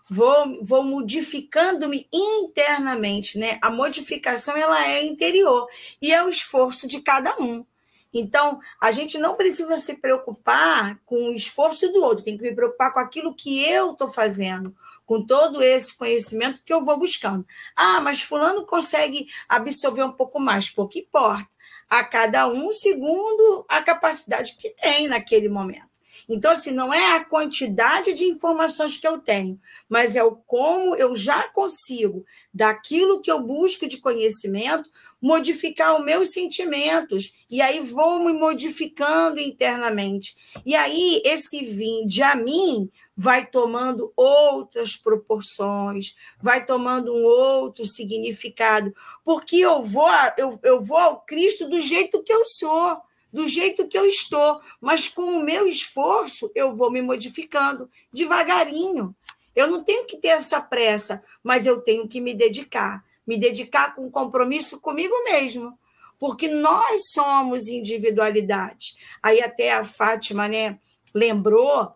vou, 0.09 0.63
vou 0.63 0.83
modificando-me 0.83 2.07
internamente, 2.11 3.37
né? 3.37 3.59
A 3.61 3.69
modificação 3.69 4.57
ela 4.57 4.85
é 4.85 5.03
interior 5.05 5.67
e 6.01 6.11
é 6.11 6.23
o 6.23 6.29
esforço 6.29 6.87
de 6.87 6.99
cada 7.01 7.35
um. 7.39 7.65
Então, 8.13 8.59
a 8.81 8.91
gente 8.91 9.17
não 9.17 9.35
precisa 9.35 9.77
se 9.77 9.95
preocupar 9.95 10.99
com 11.05 11.29
o 11.29 11.33
esforço 11.33 11.87
do 11.93 12.03
outro, 12.03 12.25
tem 12.25 12.35
que 12.35 12.43
me 12.43 12.53
preocupar 12.53 12.91
com 12.91 12.99
aquilo 12.99 13.33
que 13.33 13.63
eu 13.63 13.93
estou 13.93 14.09
fazendo, 14.09 14.75
com 15.11 15.25
todo 15.25 15.61
esse 15.61 15.93
conhecimento 15.97 16.63
que 16.63 16.71
eu 16.71 16.85
vou 16.85 16.97
buscando. 16.97 17.45
Ah, 17.75 17.99
mas 17.99 18.21
fulano 18.21 18.65
consegue 18.65 19.27
absorver 19.49 20.03
um 20.03 20.13
pouco 20.13 20.39
mais, 20.39 20.69
pouco 20.69 20.97
importa. 20.97 21.49
A 21.89 22.01
cada 22.05 22.47
um 22.47 22.71
segundo 22.71 23.65
a 23.67 23.81
capacidade 23.81 24.55
que 24.55 24.69
tem 24.69 25.09
naquele 25.09 25.49
momento. 25.49 25.89
Então, 26.29 26.51
assim, 26.51 26.71
não 26.71 26.93
é 26.93 27.17
a 27.17 27.25
quantidade 27.25 28.13
de 28.13 28.23
informações 28.23 28.95
que 28.95 29.05
eu 29.05 29.17
tenho, 29.17 29.59
mas 29.89 30.15
é 30.15 30.23
o 30.23 30.33
como 30.33 30.95
eu 30.95 31.13
já 31.13 31.43
consigo, 31.49 32.25
daquilo 32.53 33.21
que 33.21 33.29
eu 33.29 33.41
busco 33.41 33.85
de 33.89 33.97
conhecimento, 33.97 34.89
modificar 35.21 35.97
os 35.97 36.03
meus 36.03 36.31
sentimentos. 36.31 37.33
E 37.49 37.61
aí 37.61 37.79
vou 37.79 38.19
me 38.19 38.33
modificando 38.33 39.39
internamente. 39.39 40.35
E 40.65 40.75
aí 40.75 41.21
esse 41.23 41.63
vinde 41.63 42.23
a 42.23 42.35
mim 42.35 42.89
vai 43.15 43.45
tomando 43.45 44.11
outras 44.15 44.95
proporções, 44.95 46.15
vai 46.41 46.65
tomando 46.65 47.13
um 47.13 47.23
outro 47.23 47.85
significado, 47.85 48.93
porque 49.23 49.57
eu 49.57 49.83
vou, 49.83 50.09
eu, 50.37 50.59
eu 50.63 50.81
vou 50.81 50.97
ao 50.97 51.21
Cristo 51.21 51.69
do 51.69 51.79
jeito 51.79 52.23
que 52.23 52.33
eu 52.33 52.43
sou, 52.45 52.97
do 53.31 53.47
jeito 53.47 53.87
que 53.87 53.97
eu 53.97 54.05
estou, 54.05 54.59
mas 54.79 55.07
com 55.07 55.23
o 55.23 55.43
meu 55.43 55.67
esforço 55.67 56.51
eu 56.55 56.73
vou 56.73 56.89
me 56.89 57.01
modificando 57.01 57.89
devagarinho. 58.11 59.15
Eu 59.55 59.67
não 59.67 59.83
tenho 59.83 60.05
que 60.05 60.17
ter 60.17 60.29
essa 60.29 60.61
pressa, 60.61 61.21
mas 61.43 61.65
eu 61.65 61.81
tenho 61.81 62.07
que 62.07 62.19
me 62.19 62.33
dedicar 62.33 63.03
me 63.25 63.37
dedicar 63.37 63.95
com 63.95 64.09
compromisso 64.11 64.79
comigo 64.79 65.13
mesmo, 65.25 65.77
porque 66.19 66.47
nós 66.47 67.11
somos 67.13 67.67
individualidade. 67.67 68.95
Aí 69.21 69.41
até 69.41 69.73
a 69.73 69.83
Fátima, 69.83 70.47
né, 70.47 70.79
lembrou 71.13 71.93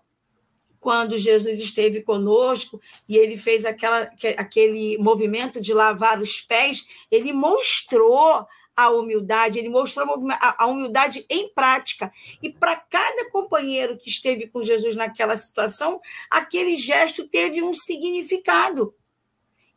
quando 0.79 1.17
Jesus 1.17 1.59
esteve 1.59 2.01
conosco 2.01 2.79
e 3.09 3.17
ele 3.17 3.37
fez 3.37 3.65
aquela, 3.65 4.07
aquele 4.37 4.97
movimento 4.99 5.59
de 5.59 5.73
lavar 5.73 6.21
os 6.21 6.41
pés, 6.41 6.85
ele 7.09 7.33
mostrou 7.33 8.45
a 8.75 8.89
humildade, 8.89 9.57
ele 9.57 9.69
mostrou 9.69 10.05
a 10.39 10.67
humildade 10.67 11.25
em 11.29 11.49
prática. 11.53 12.11
E 12.41 12.51
para 12.51 12.75
cada 12.75 13.29
companheiro 13.31 13.97
que 13.97 14.09
esteve 14.09 14.47
com 14.47 14.61
Jesus 14.61 14.95
naquela 14.95 15.35
situação, 15.37 15.99
aquele 16.29 16.75
gesto 16.75 17.27
teve 17.27 17.63
um 17.63 17.73
significado. 17.73 18.93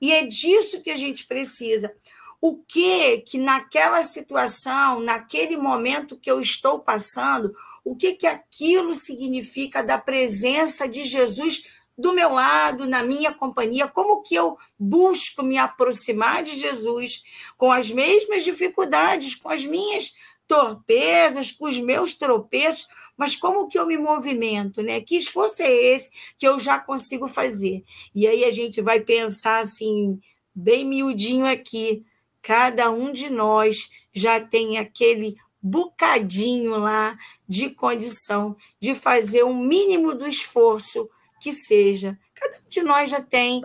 E 0.01 0.13
é 0.13 0.27
disso 0.27 0.83
que 0.83 0.91
a 0.91 0.97
gente 0.97 1.27
precisa. 1.27 1.95
O 2.41 2.57
que 2.57 3.19
que 3.23 3.37
naquela 3.37 4.03
situação, 4.05 5.01
naquele 5.01 5.57
momento 5.57 6.19
que 6.19 6.31
eu 6.31 6.41
estou 6.41 6.79
passando, 6.79 7.53
o 7.85 7.97
que 7.97 8.15
que 8.15 8.27
aquilo 8.27 8.95
significa 8.95 9.83
da 9.83 9.99
presença 9.99 10.89
de 10.89 11.03
Jesus 11.03 11.65
do 11.99 12.13
meu 12.13 12.31
lado, 12.33 12.87
na 12.87 13.03
minha 13.03 13.33
companhia, 13.33 13.89
como 13.89 14.23
que 14.23 14.37
eu 14.37 14.57
busco 14.79 15.43
me 15.43 15.59
aproximar 15.59 16.45
de 16.45 16.57
Jesus 16.57 17.25
com 17.57 17.73
as 17.73 17.91
mesmas 17.91 18.45
dificuldades, 18.45 19.35
com 19.35 19.49
as 19.49 19.65
minhas 19.65 20.15
torpezas, 20.47 21.51
com 21.51 21.67
os 21.67 21.79
meus 21.79 22.15
tropeços, 22.15 22.87
mas 23.19 23.35
como 23.35 23.67
que 23.67 23.77
eu 23.77 23.85
me 23.85 23.99
movimento, 23.99 24.81
né? 24.81 25.01
Que 25.01 25.17
esforço 25.17 25.61
é 25.61 25.71
esse 25.71 26.11
que 26.39 26.47
eu 26.47 26.59
já 26.59 26.79
consigo 26.79 27.27
fazer? 27.27 27.83
E 28.15 28.29
aí 28.29 28.45
a 28.45 28.51
gente 28.53 28.81
vai 28.81 29.01
pensar 29.01 29.59
assim, 29.59 30.21
bem 30.55 30.85
miudinho 30.85 31.45
aqui, 31.45 32.05
cada 32.41 32.91
um 32.91 33.13
de 33.13 33.29
nós 33.29 33.91
já 34.15 34.41
tem 34.41 34.79
aquele 34.79 35.37
bocadinho 35.61 36.79
lá 36.79 37.19
de 37.47 37.71
condição 37.71 38.57
de 38.81 38.95
fazer 38.95 39.43
o 39.43 39.49
um 39.49 39.67
mínimo 39.67 40.15
do 40.15 40.27
esforço 40.27 41.11
que 41.41 41.53
seja. 41.53 42.17
Cada 42.35 42.59
um 42.59 42.69
de 42.69 42.83
nós 42.83 43.11
já 43.11 43.21
tem 43.21 43.61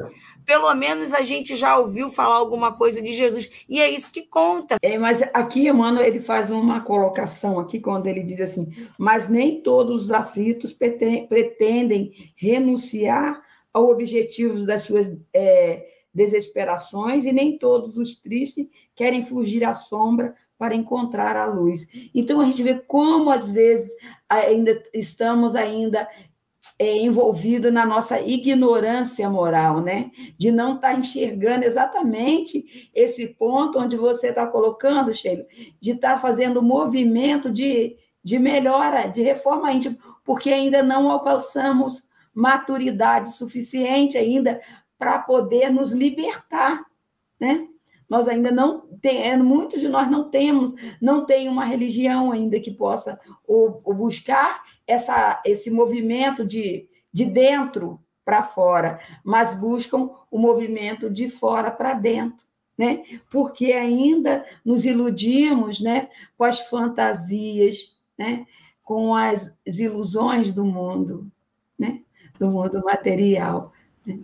pelo 0.45 0.73
menos 0.75 1.13
a 1.13 1.21
gente 1.21 1.55
já 1.55 1.77
ouviu 1.77 2.09
falar 2.09 2.35
alguma 2.35 2.73
coisa 2.73 3.01
de 3.01 3.13
Jesus. 3.13 3.49
E 3.67 3.79
é 3.79 3.89
isso 3.89 4.11
que 4.11 4.23
conta. 4.23 4.77
É, 4.81 4.97
mas 4.97 5.21
aqui, 5.33 5.67
Emmanuel, 5.67 6.05
ele 6.05 6.19
faz 6.19 6.51
uma 6.51 6.81
colocação 6.81 7.59
aqui, 7.59 7.79
quando 7.79 8.07
ele 8.07 8.23
diz 8.23 8.39
assim: 8.41 8.71
mas 8.97 9.27
nem 9.27 9.61
todos 9.61 10.05
os 10.05 10.11
aflitos 10.11 10.73
pretendem 10.73 12.33
renunciar 12.35 13.41
ao 13.73 13.89
objetivo 13.89 14.65
das 14.65 14.83
suas 14.83 15.11
é, 15.33 15.87
desesperações, 16.13 17.25
e 17.25 17.31
nem 17.31 17.57
todos 17.57 17.97
os 17.97 18.15
tristes 18.15 18.67
querem 18.95 19.25
fugir 19.25 19.63
à 19.63 19.73
sombra 19.73 20.35
para 20.57 20.75
encontrar 20.75 21.35
a 21.35 21.45
luz. 21.45 21.87
Então 22.13 22.39
a 22.39 22.45
gente 22.45 22.63
vê 22.63 22.75
como 22.75 23.29
às 23.29 23.51
vezes 23.51 23.91
ainda 24.29 24.81
estamos 24.93 25.55
ainda 25.55 26.07
é, 26.79 26.97
envolvido 26.97 27.71
na 27.71 27.85
nossa 27.85 28.19
ignorância 28.19 29.29
moral, 29.29 29.81
né? 29.81 30.11
De 30.37 30.51
não 30.51 30.75
estar 30.75 30.93
tá 30.93 30.99
enxergando 30.99 31.63
exatamente 31.63 32.89
esse 32.93 33.27
ponto 33.27 33.79
onde 33.79 33.95
você 33.95 34.29
está 34.29 34.47
colocando, 34.47 35.13
Sheila, 35.13 35.45
de 35.79 35.91
estar 35.91 36.15
tá 36.15 36.19
fazendo 36.19 36.61
movimento 36.61 37.51
de, 37.51 37.95
de 38.23 38.39
melhora, 38.39 39.07
de 39.07 39.21
reforma 39.21 39.71
íntima, 39.71 39.97
porque 40.23 40.51
ainda 40.51 40.81
não 40.81 41.09
alcançamos 41.11 42.07
maturidade 42.33 43.33
suficiente 43.33 44.17
ainda 44.17 44.59
para 44.97 45.19
poder 45.19 45.69
nos 45.69 45.91
libertar, 45.91 46.83
né? 47.39 47.67
Nós 48.09 48.27
ainda 48.27 48.51
não 48.51 48.81
tem, 49.01 49.23
é, 49.23 49.35
muitos 49.37 49.81
de 49.81 49.89
nós 49.89 50.09
não 50.09 50.29
temos, 50.29 50.73
não 51.01 51.25
tem 51.25 51.49
uma 51.49 51.65
religião 51.65 52.31
ainda 52.31 52.59
que 52.59 52.71
possa 52.71 53.19
ou, 53.47 53.81
ou 53.83 53.93
buscar 53.93 54.63
essa, 54.87 55.41
esse 55.45 55.69
movimento 55.69 56.45
de, 56.45 56.87
de 57.11 57.25
dentro 57.25 57.99
para 58.25 58.43
fora, 58.43 58.99
mas 59.23 59.53
buscam 59.53 60.09
o 60.31 60.37
movimento 60.37 61.09
de 61.09 61.27
fora 61.27 61.69
para 61.69 61.93
dentro. 61.93 62.45
Né? 62.77 63.03
Porque 63.29 63.71
ainda 63.71 64.43
nos 64.65 64.83
iludimos 64.83 65.79
né, 65.79 66.09
com 66.37 66.43
as 66.43 66.61
fantasias, 66.61 67.99
né, 68.17 68.47
com 68.83 69.13
as 69.15 69.53
ilusões 69.65 70.51
do 70.51 70.65
mundo, 70.65 71.31
né, 71.77 72.01
do 72.39 72.49
mundo 72.49 72.83
material. 72.83 73.71
Né? 74.05 74.19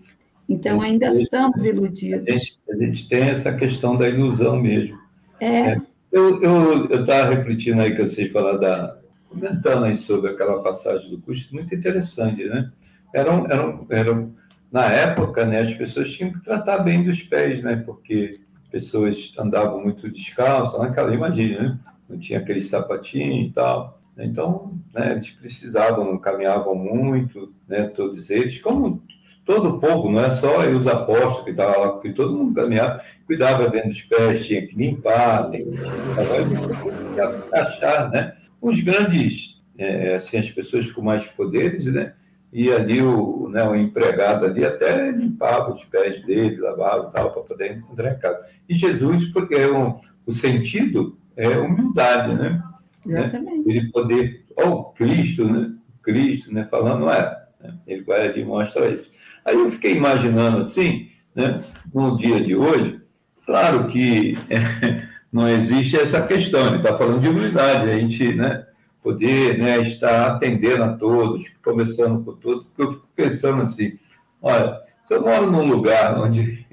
Então, 0.48 0.82
ainda 0.82 1.10
estamos 1.10 1.64
iludidos. 1.64 2.28
A 2.28 2.32
gente, 2.32 2.60
a 2.72 2.76
gente, 2.76 3.08
tem 3.08 3.30
essa 3.30 3.54
questão 3.54 3.96
da 3.96 4.10
ilusão 4.10 4.60
mesmo. 4.60 4.98
É. 5.40 5.74
é. 5.74 5.82
Eu 6.12 6.86
estava 6.86 7.36
refletindo 7.36 7.80
aí 7.82 7.96
que 7.96 8.02
vocês 8.02 8.32
falaram 8.32 8.60
da, 8.60 8.99
comentando 9.30 9.86
aí 9.86 9.96
sobre 9.96 10.32
aquela 10.32 10.62
passagem 10.62 11.10
do 11.10 11.22
curso, 11.22 11.54
muito 11.54 11.74
interessante, 11.74 12.44
né? 12.46 12.72
Eram, 13.14 13.46
eram, 13.50 13.86
eram 13.90 14.36
na 14.72 14.86
época, 14.86 15.46
né, 15.46 15.62
as 15.62 15.74
pessoas 15.74 16.12
tinham 16.12 16.32
que 16.32 16.42
tratar 16.42 16.80
bem 16.80 17.04
dos 17.04 17.22
pés, 17.22 17.64
né, 17.64 17.76
porque 17.86 18.34
pessoas 18.72 19.34
andavam 19.38 19.82
muito 19.82 20.10
descalças, 20.10 20.80
naquela, 20.80 21.14
imagina, 21.14 21.62
né, 21.62 21.80
não 22.08 22.20
tinha 22.20 22.40
aquele 22.40 22.62
sapatinho 22.62 23.48
e 23.48 23.52
tal. 23.52 24.00
Então, 24.18 24.74
né, 24.94 25.12
eles 25.12 25.30
precisavam, 25.30 26.18
caminhavam 26.20 26.76
muito, 26.76 27.54
né, 27.68 27.88
todos 27.88 28.30
eles, 28.30 28.62
como 28.62 29.02
todo 29.46 29.70
o 29.70 29.80
povo, 29.80 30.12
não 30.12 30.20
é 30.20 30.30
só 30.30 30.70
os 30.70 30.86
apóstolos 30.86 31.44
que 31.44 31.52
estavam 31.52 31.82
lá, 31.82 31.90
porque 31.94 32.14
todo 32.14 32.38
mundo 32.38 32.54
caminhava, 32.54 33.02
cuidava 33.26 33.68
bem 33.68 33.88
dos 33.88 34.02
pés, 34.04 34.46
tinha 34.46 34.68
que 34.68 34.76
limpar, 34.76 35.50
tinha 35.50 35.66
que 35.66 37.56
achar, 37.56 38.12
né? 38.12 38.36
Os 38.62 38.80
grandes, 38.82 39.62
é, 39.78 40.16
assim, 40.16 40.38
as 40.38 40.50
pessoas 40.50 40.92
com 40.92 41.02
mais 41.02 41.26
poderes, 41.26 41.86
né? 41.86 42.14
E 42.52 42.72
ali 42.72 43.02
o, 43.02 43.48
né, 43.50 43.64
o 43.64 43.76
empregado 43.76 44.46
ali 44.46 44.66
até 44.66 45.12
limpava 45.12 45.72
os 45.72 45.84
pés 45.86 46.24
dele, 46.26 46.58
lavava 46.58 47.08
e 47.08 47.12
tal, 47.12 47.32
para 47.32 47.44
poder 47.44 47.84
entrar 47.92 48.14
em 48.14 48.20
casa. 48.20 48.46
E 48.68 48.74
Jesus, 48.74 49.26
porque 49.32 49.54
é 49.54 49.72
um, 49.72 50.00
o 50.26 50.32
sentido 50.32 51.18
é 51.38 51.48
humildade, 51.58 52.34
né? 52.34 52.62
Exatamente. 53.06 53.70
Ele 53.70 53.92
poder, 53.92 54.46
oh, 54.58 54.86
Cristo, 54.86 55.46
né? 55.46 55.72
Cristo, 56.02 56.54
né? 56.54 56.68
Falando, 56.70 57.10
é, 57.10 57.40
ele 57.88 58.04
vai 58.04 58.28
ali 58.28 58.42
e 58.42 58.46
mostra 58.46 58.90
isso. 58.90 59.12
Aí 59.46 59.56
eu 59.56 59.70
fiquei 59.70 59.96
imaginando 59.96 60.60
assim, 60.60 61.08
né, 61.36 61.64
no 61.94 62.16
dia 62.18 62.42
de 62.42 62.56
hoje, 62.56 63.00
claro 63.46 63.88
que 63.88 64.38
é, 64.50 65.08
não 65.32 65.48
existe 65.48 65.96
essa 65.96 66.22
questão, 66.22 66.68
ele 66.68 66.78
está 66.78 66.98
falando 66.98 67.22
de 67.22 67.30
humildade, 67.30 67.90
a 67.90 67.98
gente 67.98 68.34
né, 68.34 68.66
poder 69.04 69.58
né, 69.58 69.80
estar 69.82 70.28
atendendo 70.28 70.84
a 70.84 70.94
todos, 70.94 71.46
conversando 71.64 72.24
com 72.24 72.34
todos, 72.34 72.66
porque 72.66 72.82
eu 72.82 72.94
fico 72.94 73.08
pensando 73.16 73.62
assim, 73.62 73.98
olha, 74.42 74.80
se 75.08 75.14
eu 75.14 75.22
moro 75.22 75.52
num 75.52 75.66
lugar 75.66 76.20
onde 76.20 76.66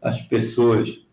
as 0.00 0.20
pessoas, 0.22 1.04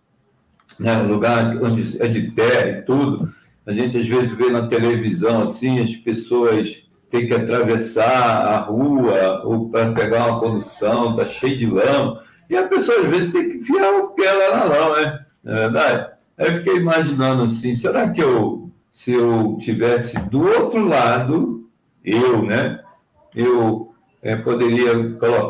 né, 0.79 0.95
um 0.97 1.07
lugar 1.07 1.57
onde 1.61 2.01
é 2.01 2.07
de 2.07 2.31
terra 2.31 2.69
e 2.69 2.81
tudo, 2.83 3.33
a 3.65 3.73
gente 3.73 3.97
às 3.97 4.07
vezes 4.07 4.29
vê 4.29 4.49
na 4.49 4.67
televisão 4.67 5.43
assim, 5.43 5.79
as 5.79 5.95
pessoas 5.95 6.85
tem 7.09 7.27
que 7.27 7.33
atravessar 7.33 8.45
a 8.45 8.57
rua 8.59 9.41
ou 9.43 9.69
para 9.69 9.91
pegar 9.93 10.27
uma 10.27 10.39
condução, 10.39 11.11
está 11.11 11.25
cheio 11.25 11.57
de 11.57 11.65
lama. 11.65 12.21
E 12.49 12.55
a 12.55 12.67
pessoa, 12.67 12.99
às 12.99 13.05
vezes, 13.07 13.33
tem 13.33 13.49
que 13.49 13.57
enfiar 13.57 13.91
o 13.99 14.09
pé 14.09 14.31
lá 14.31 14.57
na 14.57 14.63
lama, 14.65 15.01
né? 15.01 15.25
Não 15.43 15.53
é 15.53 15.59
verdade? 15.59 16.14
Aí 16.37 16.47
eu 16.47 16.57
fiquei 16.57 16.75
imaginando 16.77 17.43
assim, 17.43 17.73
será 17.73 18.09
que 18.09 18.21
eu, 18.21 18.71
se 18.91 19.11
eu 19.11 19.57
tivesse 19.59 20.17
do 20.29 20.41
outro 20.41 20.85
lado, 20.85 21.69
eu, 22.03 22.43
né? 22.43 22.83
Eu 23.33 23.93
é, 24.21 24.35
poderia, 24.35 24.91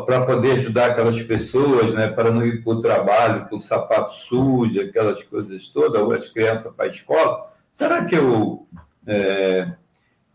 para 0.06 0.26
poder 0.26 0.52
ajudar 0.52 0.86
aquelas 0.86 1.20
pessoas, 1.22 1.94
né? 1.94 2.08
Para 2.08 2.30
não 2.30 2.44
ir 2.46 2.62
para 2.62 2.72
o 2.72 2.80
trabalho 2.80 3.48
com 3.48 3.58
sapato 3.58 4.14
sujo, 4.14 4.80
aquelas 4.80 5.22
coisas 5.22 5.68
todas, 5.68 6.00
ou 6.00 6.12
as 6.12 6.28
crianças 6.28 6.72
para 6.74 6.86
a 6.86 6.88
escola, 6.88 7.52
será 7.72 8.04
que 8.04 8.16
eu... 8.16 8.66
É, 9.06 9.70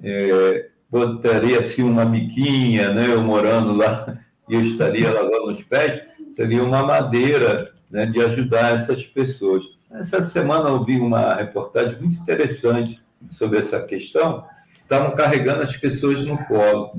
é, 0.03 0.71
botaria 0.91 1.59
assim 1.59 1.83
uma 1.83 2.03
miquinha, 2.03 2.91
né? 2.91 3.13
Eu 3.13 3.21
morando 3.21 3.73
lá 3.73 4.19
e 4.49 4.55
eu 4.55 4.61
estaria 4.61 5.11
lavando 5.11 5.53
os 5.53 5.63
pés, 5.63 6.03
seria 6.33 6.61
uma 6.63 6.83
madeira 6.83 7.70
né, 7.91 8.05
de 8.05 8.21
ajudar 8.21 8.75
essas 8.75 9.03
pessoas. 9.03 9.63
Essa 9.91 10.21
semana 10.21 10.69
eu 10.69 10.83
vi 10.83 10.97
uma 10.97 11.35
reportagem 11.35 11.99
muito 11.99 12.19
interessante 12.19 13.01
sobre 13.31 13.59
essa 13.59 13.81
questão. 13.81 14.45
Estavam 14.81 15.11
carregando 15.15 15.61
as 15.61 15.75
pessoas 15.75 16.23
no 16.23 16.37
colo, 16.45 16.93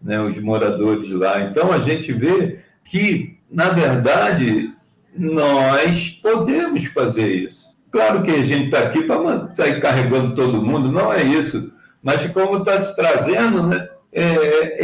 né, 0.00 0.20
os 0.20 0.38
moradores 0.38 1.10
lá. 1.10 1.40
Então 1.42 1.72
a 1.72 1.78
gente 1.80 2.12
vê 2.12 2.60
que, 2.84 3.38
na 3.50 3.70
verdade, 3.70 4.72
nós 5.16 6.10
podemos 6.10 6.84
fazer 6.86 7.32
isso. 7.32 7.68
Claro 7.90 8.22
que 8.22 8.30
a 8.30 8.44
gente 8.44 8.66
está 8.66 8.80
aqui 8.80 9.02
para 9.02 9.54
sair 9.54 9.80
carregando 9.80 10.34
todo 10.34 10.62
mundo, 10.62 10.92
não 10.92 11.12
é 11.12 11.22
isso 11.22 11.72
mas 12.02 12.26
como 12.30 12.58
está 12.58 12.78
se 12.78 12.94
trazendo, 12.94 13.66
né, 13.66 13.88
é, 14.12 14.24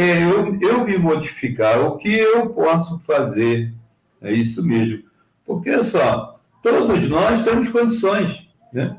é 0.03 0.23
eu, 0.23 0.57
eu 0.61 0.85
me 0.85 0.97
modificar, 0.97 1.81
o 1.81 1.97
que 1.97 2.13
eu 2.13 2.49
posso 2.49 2.99
fazer, 2.99 3.73
é 4.21 4.33
isso 4.33 4.63
mesmo. 4.63 5.03
Porque, 5.45 5.83
só, 5.83 6.39
todos 6.63 7.07
nós 7.07 7.43
temos 7.43 7.69
condições, 7.69 8.47
né? 8.73 8.97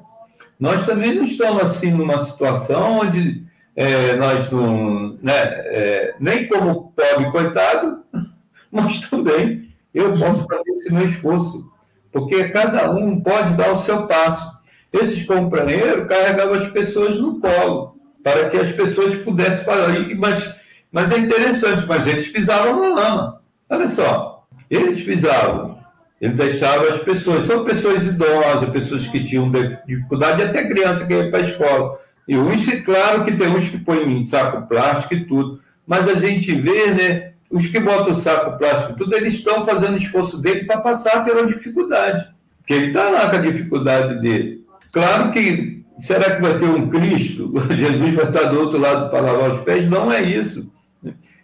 Nós 0.59 0.87
também 0.87 1.15
não 1.15 1.25
estamos, 1.25 1.63
assim, 1.63 1.91
numa 1.91 2.19
situação 2.25 3.01
onde 3.01 3.45
é, 3.75 4.17
nós 4.17 4.51
não, 4.51 5.19
né, 5.23 5.35
é, 5.35 6.15
nem 6.19 6.47
como 6.47 6.93
pobre 6.97 7.31
coitado, 7.31 8.03
mas 8.73 9.01
também 9.09 9.71
eu 9.93 10.13
posso 10.13 10.47
fazer 10.47 10.71
esse 10.79 10.93
meu 10.93 11.05
esforço, 11.05 11.71
porque 12.11 12.49
cada 12.49 12.91
um 12.91 13.21
pode 13.21 13.53
dar 13.55 13.73
o 13.73 13.79
seu 13.79 14.07
passo. 14.07 14.57
Esses 14.93 15.27
companheiros 15.27 16.09
carregavam 16.09 16.55
as 16.55 16.71
pessoas 16.71 17.19
no 17.19 17.39
colo, 17.39 17.97
para 18.23 18.49
que 18.49 18.57
as 18.57 18.73
pessoas 18.73 19.15
pudessem 19.17 19.65
parar. 19.65 19.89
Mas, 20.17 20.55
mas 20.91 21.13
é 21.13 21.19
interessante, 21.19 21.85
mas 21.87 22.07
eles 22.07 22.29
pisavam 22.29 22.81
na 22.81 22.95
lama. 22.95 23.43
Olha 23.69 23.89
só, 23.89 24.47
eles 24.71 25.03
pisavam. 25.03 25.76
Ele 26.21 26.33
deixava 26.33 26.89
as 26.89 27.01
pessoas, 27.01 27.47
são 27.47 27.65
pessoas 27.65 28.07
idosas, 28.07 28.71
pessoas 28.71 29.07
que 29.07 29.23
tinham 29.23 29.51
dificuldade, 29.87 30.43
até 30.43 30.67
criança 30.67 31.07
que 31.07 31.13
ia 31.13 31.31
para 31.31 31.41
a 31.41 31.43
escola. 31.43 31.99
E 32.27 32.37
uns, 32.37 32.67
claro 32.85 33.25
que 33.25 33.33
tem 33.33 33.49
uns 33.49 33.69
que 33.69 33.79
põem 33.79 34.21
em 34.21 34.25
saco 34.25 34.67
plástico 34.67 35.15
e 35.15 35.27
tudo, 35.27 35.61
mas 35.87 36.09
a 36.09 36.15
gente 36.15 36.53
vê, 36.55 36.91
né, 36.91 37.33
os 37.51 37.67
que 37.67 37.79
botam 37.79 38.17
saco 38.17 38.59
plástico 38.59 38.93
e 38.93 38.97
tudo, 38.97 39.15
eles 39.15 39.35
estão 39.35 39.67
fazendo 39.67 39.97
esforço 39.97 40.39
dele 40.39 40.65
para 40.65 40.81
passar 40.81 41.25
pela 41.25 41.47
dificuldade, 41.47 42.27
porque 42.59 42.73
ele 42.73 42.87
está 42.87 43.09
lá 43.11 43.29
com 43.29 43.37
a 43.37 43.41
dificuldade 43.41 44.21
dele. 44.21 44.65
Claro 44.91 45.31
que 45.33 45.77
Será 46.01 46.37
que 46.37 46.43
vai 46.43 46.59
ter 46.59 46.67
um 46.67 46.89
Cristo? 46.89 47.53
Jesus 47.75 48.15
vai 48.15 48.27
estar 48.27 48.45
do 48.45 48.61
outro 48.61 48.79
lado 48.79 49.11
para 49.11 49.21
lavar 49.21 49.51
os 49.51 49.61
pés? 49.61 49.89
Não 49.89 50.13
é 50.13 50.23
isso. 50.23 50.71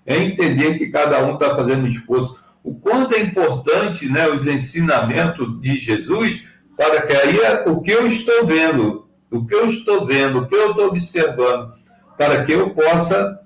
É 0.04 0.18
entender 0.18 0.78
que 0.78 0.88
cada 0.88 1.24
um 1.24 1.34
está 1.34 1.54
fazendo 1.54 1.86
esforço. 1.86 2.41
O 2.62 2.74
quanto 2.74 3.14
é 3.14 3.20
importante 3.20 4.08
né, 4.08 4.28
os 4.28 4.46
ensinamentos 4.46 5.60
de 5.60 5.76
Jesus 5.76 6.48
para 6.76 7.02
que 7.02 7.14
aí 7.14 7.38
é 7.38 7.64
o 7.68 7.80
que 7.80 7.90
eu 7.90 8.06
estou 8.06 8.46
vendo, 8.46 9.06
o 9.30 9.44
que 9.44 9.54
eu 9.54 9.66
estou 9.66 10.06
vendo, 10.06 10.40
o 10.40 10.48
que 10.48 10.54
eu 10.54 10.70
estou 10.70 10.86
observando, 10.88 11.72
para 12.16 12.44
que 12.44 12.52
eu 12.52 12.70
possa 12.70 13.38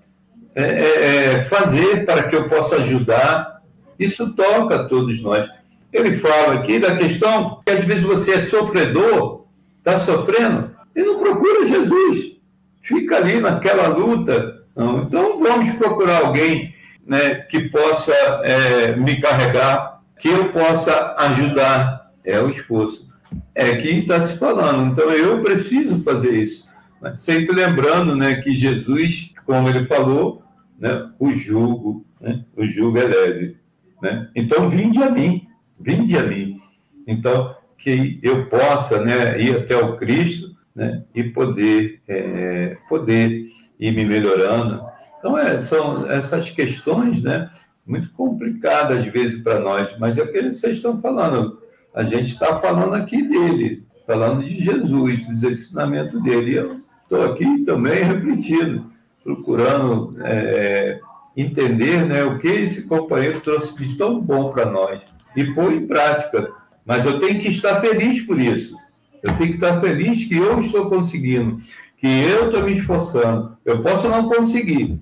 é, 0.54 0.62
é, 0.62 1.24
é 1.34 1.44
fazer, 1.44 2.04
para 2.04 2.24
que 2.24 2.36
eu 2.36 2.48
possa 2.48 2.76
ajudar. 2.76 3.60
Isso 3.98 4.32
toca 4.32 4.76
a 4.76 4.84
todos 4.84 5.22
nós. 5.22 5.48
Ele 5.92 6.18
fala 6.18 6.54
aqui 6.54 6.78
da 6.78 6.96
questão 6.96 7.62
que 7.64 7.72
às 7.72 7.84
vezes 7.84 8.02
você 8.02 8.32
é 8.32 8.38
sofredor, 8.38 9.46
está 9.78 9.98
sofrendo, 9.98 10.70
e 10.94 11.02
não 11.02 11.18
procura 11.18 11.66
Jesus. 11.66 12.36
Fica 12.82 13.16
ali 13.16 13.40
naquela 13.40 13.88
luta. 13.88 14.62
Não. 14.74 15.02
Então, 15.02 15.40
vamos 15.40 15.70
procurar 15.76 16.26
alguém 16.26 16.74
né, 17.06 17.36
que 17.36 17.68
possa 17.68 18.12
é, 18.44 18.96
me 18.96 19.20
carregar, 19.20 20.02
que 20.18 20.28
eu 20.28 20.52
possa 20.52 21.14
ajudar. 21.18 22.10
É 22.24 22.40
o 22.40 22.50
esforço. 22.50 23.08
É 23.54 23.76
que 23.76 23.88
está 23.88 24.26
se 24.26 24.36
falando. 24.36 24.90
Então, 24.90 25.12
eu 25.12 25.40
preciso 25.42 26.02
fazer 26.02 26.36
isso. 26.36 26.66
Mas 27.00 27.20
sempre 27.20 27.54
lembrando 27.54 28.16
né, 28.16 28.36
que 28.36 28.52
Jesus, 28.52 29.32
como 29.44 29.68
ele 29.68 29.86
falou, 29.86 30.42
né, 30.78 31.08
o 31.18 31.32
jugo, 31.32 32.04
né, 32.20 32.44
o 32.56 32.66
jugo 32.66 32.98
é 32.98 33.04
leve. 33.04 33.56
Né? 34.02 34.28
Então, 34.34 34.68
vinde 34.68 35.00
a 35.02 35.10
mim, 35.10 35.46
vinde 35.78 36.18
a 36.18 36.24
mim. 36.24 36.60
Então, 37.06 37.54
que 37.78 38.18
eu 38.22 38.46
possa 38.46 39.00
né, 39.00 39.40
ir 39.40 39.56
até 39.56 39.76
o 39.76 39.96
Cristo 39.96 40.56
né, 40.74 41.04
e 41.14 41.22
poder, 41.22 42.00
é, 42.08 42.76
poder 42.88 43.46
ir 43.78 43.92
me 43.92 44.04
melhorando. 44.04 44.84
Então, 45.26 45.36
é, 45.36 45.60
são 45.64 46.08
essas 46.08 46.50
questões 46.50 47.20
né, 47.20 47.50
muito 47.84 48.08
complicadas, 48.10 48.98
às 48.98 49.12
vezes, 49.12 49.42
para 49.42 49.58
nós, 49.58 49.90
mas 49.98 50.16
é 50.16 50.22
o 50.22 50.30
que 50.30 50.40
vocês 50.40 50.76
estão 50.76 51.00
falando. 51.00 51.60
A 51.92 52.04
gente 52.04 52.30
está 52.30 52.60
falando 52.60 52.94
aqui 52.94 53.22
dele, 53.22 53.82
falando 54.06 54.44
de 54.44 54.62
Jesus, 54.62 55.26
dos 55.26 55.42
ensinamentos 55.42 56.22
dele. 56.22 56.54
Eu 56.54 56.80
estou 57.02 57.24
aqui 57.24 57.64
também 57.64 58.04
refletindo, 58.04 58.86
procurando 59.24 60.16
é, 60.22 61.00
entender 61.36 62.06
né, 62.06 62.22
o 62.22 62.38
que 62.38 62.46
esse 62.46 62.82
companheiro 62.82 63.40
trouxe 63.40 63.74
de 63.76 63.96
tão 63.96 64.20
bom 64.20 64.52
para 64.52 64.66
nós 64.66 65.02
e 65.34 65.44
pôr 65.54 65.72
em 65.72 65.88
prática. 65.88 66.52
Mas 66.84 67.04
eu 67.04 67.18
tenho 67.18 67.40
que 67.40 67.48
estar 67.48 67.80
feliz 67.80 68.20
por 68.20 68.40
isso. 68.40 68.76
Eu 69.24 69.34
tenho 69.34 69.50
que 69.50 69.56
estar 69.56 69.80
feliz 69.80 70.24
que 70.24 70.36
eu 70.36 70.60
estou 70.60 70.88
conseguindo, 70.88 71.60
que 71.96 72.06
eu 72.06 72.46
estou 72.46 72.62
me 72.62 72.72
esforçando. 72.74 73.56
Eu 73.64 73.82
posso 73.82 74.08
não 74.08 74.28
conseguir, 74.28 75.00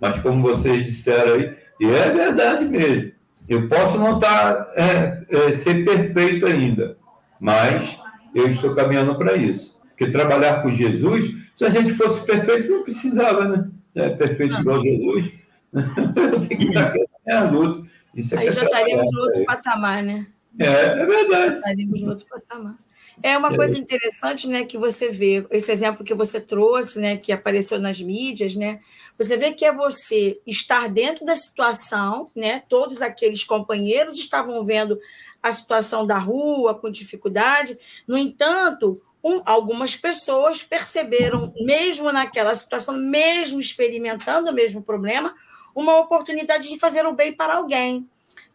mas 0.00 0.18
como 0.20 0.42
vocês 0.42 0.84
disseram 0.84 1.34
aí, 1.34 1.56
e 1.80 1.86
é 1.86 2.10
verdade 2.10 2.64
mesmo, 2.64 3.12
eu 3.48 3.68
posso 3.68 3.98
não 3.98 4.16
estar, 4.16 4.66
é, 4.74 5.24
é, 5.28 5.54
ser 5.54 5.84
perfeito 5.84 6.46
ainda, 6.46 6.96
mas 7.40 7.98
eu 8.34 8.48
estou 8.48 8.74
caminhando 8.74 9.16
para 9.16 9.36
isso. 9.36 9.76
Porque 9.88 10.10
trabalhar 10.10 10.62
com 10.62 10.70
Jesus, 10.70 11.34
se 11.54 11.64
a 11.64 11.70
gente 11.70 11.94
fosse 11.94 12.20
perfeito, 12.20 12.70
não 12.70 12.82
precisava, 12.82 13.48
né? 13.48 13.68
É, 13.94 14.10
perfeito 14.10 14.60
igual 14.60 14.82
Jesus. 14.82 15.32
eu 15.72 16.40
tenho 16.40 16.60
que 16.60 16.68
estar 16.68 16.88
aqui 16.88 17.06
na 17.26 17.50
luta. 17.50 17.88
Isso 18.14 18.34
é 18.34 18.38
Aí 18.38 18.50
já 18.50 18.64
estaremos 18.64 19.10
no 19.10 19.20
outro 19.20 19.44
patamar, 19.44 20.02
né? 20.02 20.26
É, 20.58 20.66
é 20.66 21.06
verdade. 21.06 21.56
Estaremos 21.56 22.00
no 22.00 22.10
outro 22.10 22.26
patamar. 22.26 22.76
É 23.22 23.38
uma 23.38 23.52
é. 23.52 23.56
coisa 23.56 23.78
interessante, 23.78 24.48
né, 24.48 24.64
que 24.64 24.76
você 24.76 25.08
vê, 25.08 25.46
esse 25.50 25.72
exemplo 25.72 26.04
que 26.04 26.14
você 26.14 26.38
trouxe, 26.38 27.00
né, 27.00 27.16
que 27.16 27.32
apareceu 27.32 27.78
nas 27.78 28.00
mídias, 28.00 28.54
né, 28.54 28.80
você 29.18 29.36
vê 29.36 29.52
que 29.52 29.64
é 29.64 29.72
você 29.72 30.40
estar 30.46 30.88
dentro 30.88 31.24
da 31.24 31.34
situação, 31.34 32.30
né, 32.34 32.62
todos 32.68 33.00
aqueles 33.00 33.44
companheiros 33.44 34.16
estavam 34.16 34.64
vendo 34.64 34.98
a 35.42 35.52
situação 35.52 36.06
da 36.06 36.18
rua 36.18 36.74
com 36.74 36.90
dificuldade, 36.90 37.78
no 38.06 38.16
entanto, 38.18 39.02
um, 39.22 39.42
algumas 39.44 39.96
pessoas 39.96 40.62
perceberam, 40.62 41.52
mesmo 41.60 42.12
naquela 42.12 42.54
situação, 42.54 42.96
mesmo 42.96 43.60
experimentando 43.60 44.50
o 44.50 44.54
mesmo 44.54 44.82
problema, 44.82 45.34
uma 45.74 45.98
oportunidade 45.98 46.68
de 46.68 46.78
fazer 46.78 47.04
o 47.06 47.12
bem 47.12 47.32
para 47.32 47.56
alguém. 47.56 48.08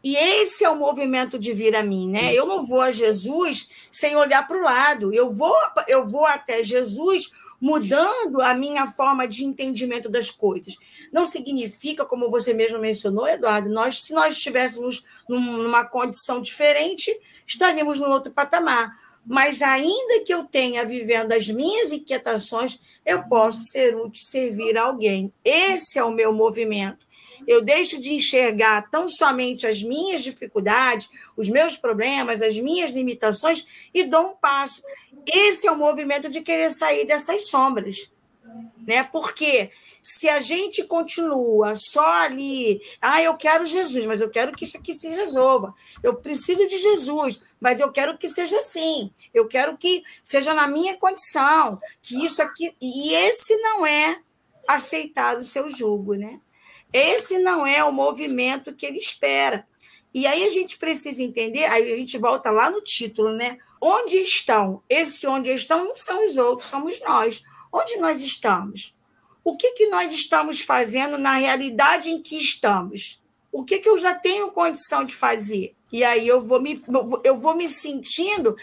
E 0.03 0.15
esse 0.15 0.63
é 0.63 0.69
o 0.69 0.75
movimento 0.75 1.37
de 1.37 1.53
vir 1.53 1.75
a 1.75 1.83
mim, 1.83 2.09
né? 2.09 2.33
Eu 2.33 2.47
não 2.47 2.65
vou 2.65 2.81
a 2.81 2.89
Jesus 2.89 3.69
sem 3.91 4.15
olhar 4.15 4.47
para 4.47 4.57
o 4.57 4.63
lado. 4.63 5.13
Eu 5.13 5.29
vou, 5.29 5.55
eu 5.87 6.07
vou 6.07 6.25
até 6.25 6.63
Jesus 6.63 7.31
mudando 7.61 8.41
a 8.41 8.55
minha 8.55 8.87
forma 8.87 9.27
de 9.27 9.45
entendimento 9.45 10.09
das 10.09 10.31
coisas. 10.31 10.75
Não 11.13 11.27
significa, 11.27 12.03
como 12.03 12.31
você 12.31 12.53
mesmo 12.53 12.79
mencionou, 12.79 13.27
Eduardo, 13.27 13.69
nós, 13.69 14.01
se 14.01 14.13
nós 14.13 14.35
estivéssemos 14.35 15.05
numa 15.29 15.85
condição 15.85 16.41
diferente, 16.41 17.15
estaríamos 17.45 17.99
num 17.99 18.09
outro 18.09 18.31
patamar. 18.31 18.99
Mas 19.23 19.61
ainda 19.61 20.23
que 20.25 20.33
eu 20.33 20.45
tenha 20.45 20.83
vivendo 20.83 21.31
as 21.31 21.47
minhas 21.47 21.91
inquietações, 21.91 22.79
eu 23.05 23.23
posso 23.29 23.65
ser 23.65 23.95
útil, 23.95 24.23
servir 24.23 24.75
a 24.75 24.85
alguém. 24.85 25.31
Esse 25.45 25.99
é 25.99 26.03
o 26.03 26.09
meu 26.09 26.33
movimento 26.33 27.05
eu 27.47 27.61
deixo 27.61 27.99
de 27.99 28.13
enxergar 28.13 28.89
tão 28.89 29.07
somente 29.09 29.65
as 29.65 29.81
minhas 29.81 30.23
dificuldades, 30.23 31.09
os 31.35 31.49
meus 31.49 31.77
problemas, 31.77 32.41
as 32.41 32.57
minhas 32.57 32.91
limitações 32.91 33.65
e 33.93 34.03
dou 34.03 34.31
um 34.31 34.35
passo. 34.35 34.83
Esse 35.25 35.67
é 35.67 35.71
o 35.71 35.77
movimento 35.77 36.29
de 36.29 36.41
querer 36.41 36.69
sair 36.69 37.05
dessas 37.05 37.47
sombras. 37.47 38.11
Né? 38.85 39.03
Porque 39.03 39.71
se 40.01 40.27
a 40.27 40.39
gente 40.39 40.83
continua 40.83 41.75
só 41.75 42.23
ali, 42.23 42.81
ah, 42.99 43.21
eu 43.21 43.35
quero 43.35 43.65
Jesus, 43.65 44.05
mas 44.05 44.19
eu 44.19 44.29
quero 44.29 44.51
que 44.51 44.65
isso 44.65 44.77
aqui 44.77 44.93
se 44.93 45.07
resolva. 45.07 45.73
Eu 46.01 46.15
preciso 46.15 46.67
de 46.67 46.77
Jesus, 46.77 47.39
mas 47.59 47.79
eu 47.79 47.91
quero 47.91 48.17
que 48.17 48.27
seja 48.27 48.57
assim. 48.57 49.11
Eu 49.33 49.47
quero 49.47 49.77
que 49.77 50.03
seja 50.23 50.53
na 50.53 50.67
minha 50.67 50.97
condição, 50.97 51.79
que 52.01 52.25
isso 52.25 52.41
aqui. 52.41 52.75
E 52.81 53.13
esse 53.13 53.55
não 53.57 53.85
é 53.85 54.19
aceitar 54.67 55.37
o 55.37 55.43
seu 55.43 55.69
jugo, 55.69 56.15
né? 56.15 56.39
Esse 56.91 57.37
não 57.37 57.65
é 57.65 57.83
o 57.83 57.91
movimento 57.91 58.73
que 58.73 58.85
ele 58.85 58.97
espera. 58.97 59.67
E 60.13 60.25
aí 60.27 60.43
a 60.43 60.49
gente 60.49 60.77
precisa 60.77 61.21
entender, 61.21 61.65
aí 61.65 61.93
a 61.93 61.95
gente 61.95 62.17
volta 62.17 62.51
lá 62.51 62.69
no 62.69 62.81
título, 62.81 63.31
né? 63.31 63.57
Onde 63.81 64.17
estão? 64.17 64.83
Esse 64.87 65.25
onde 65.25 65.49
estão 65.49 65.85
não 65.85 65.95
são 65.95 66.25
os 66.25 66.37
outros, 66.37 66.69
somos 66.69 67.01
nós. 67.01 67.41
Onde 67.73 67.97
nós 67.97 68.21
estamos? 68.21 68.95
O 69.43 69.57
que, 69.57 69.71
que 69.71 69.87
nós 69.87 70.11
estamos 70.11 70.61
fazendo 70.61 71.17
na 71.17 71.33
realidade 71.33 72.11
em 72.11 72.21
que 72.21 72.37
estamos? 72.37 73.19
O 73.51 73.63
que, 73.63 73.79
que 73.79 73.89
eu 73.89 73.97
já 73.97 74.13
tenho 74.13 74.51
condição 74.51 75.03
de 75.03 75.15
fazer? 75.15 75.73
E 75.91 76.03
aí 76.03 76.27
eu 76.27 76.41
vou 76.41 76.61
me, 76.61 76.83
eu 77.23 77.35
vou 77.35 77.55
me 77.55 77.67
sentindo 77.67 78.55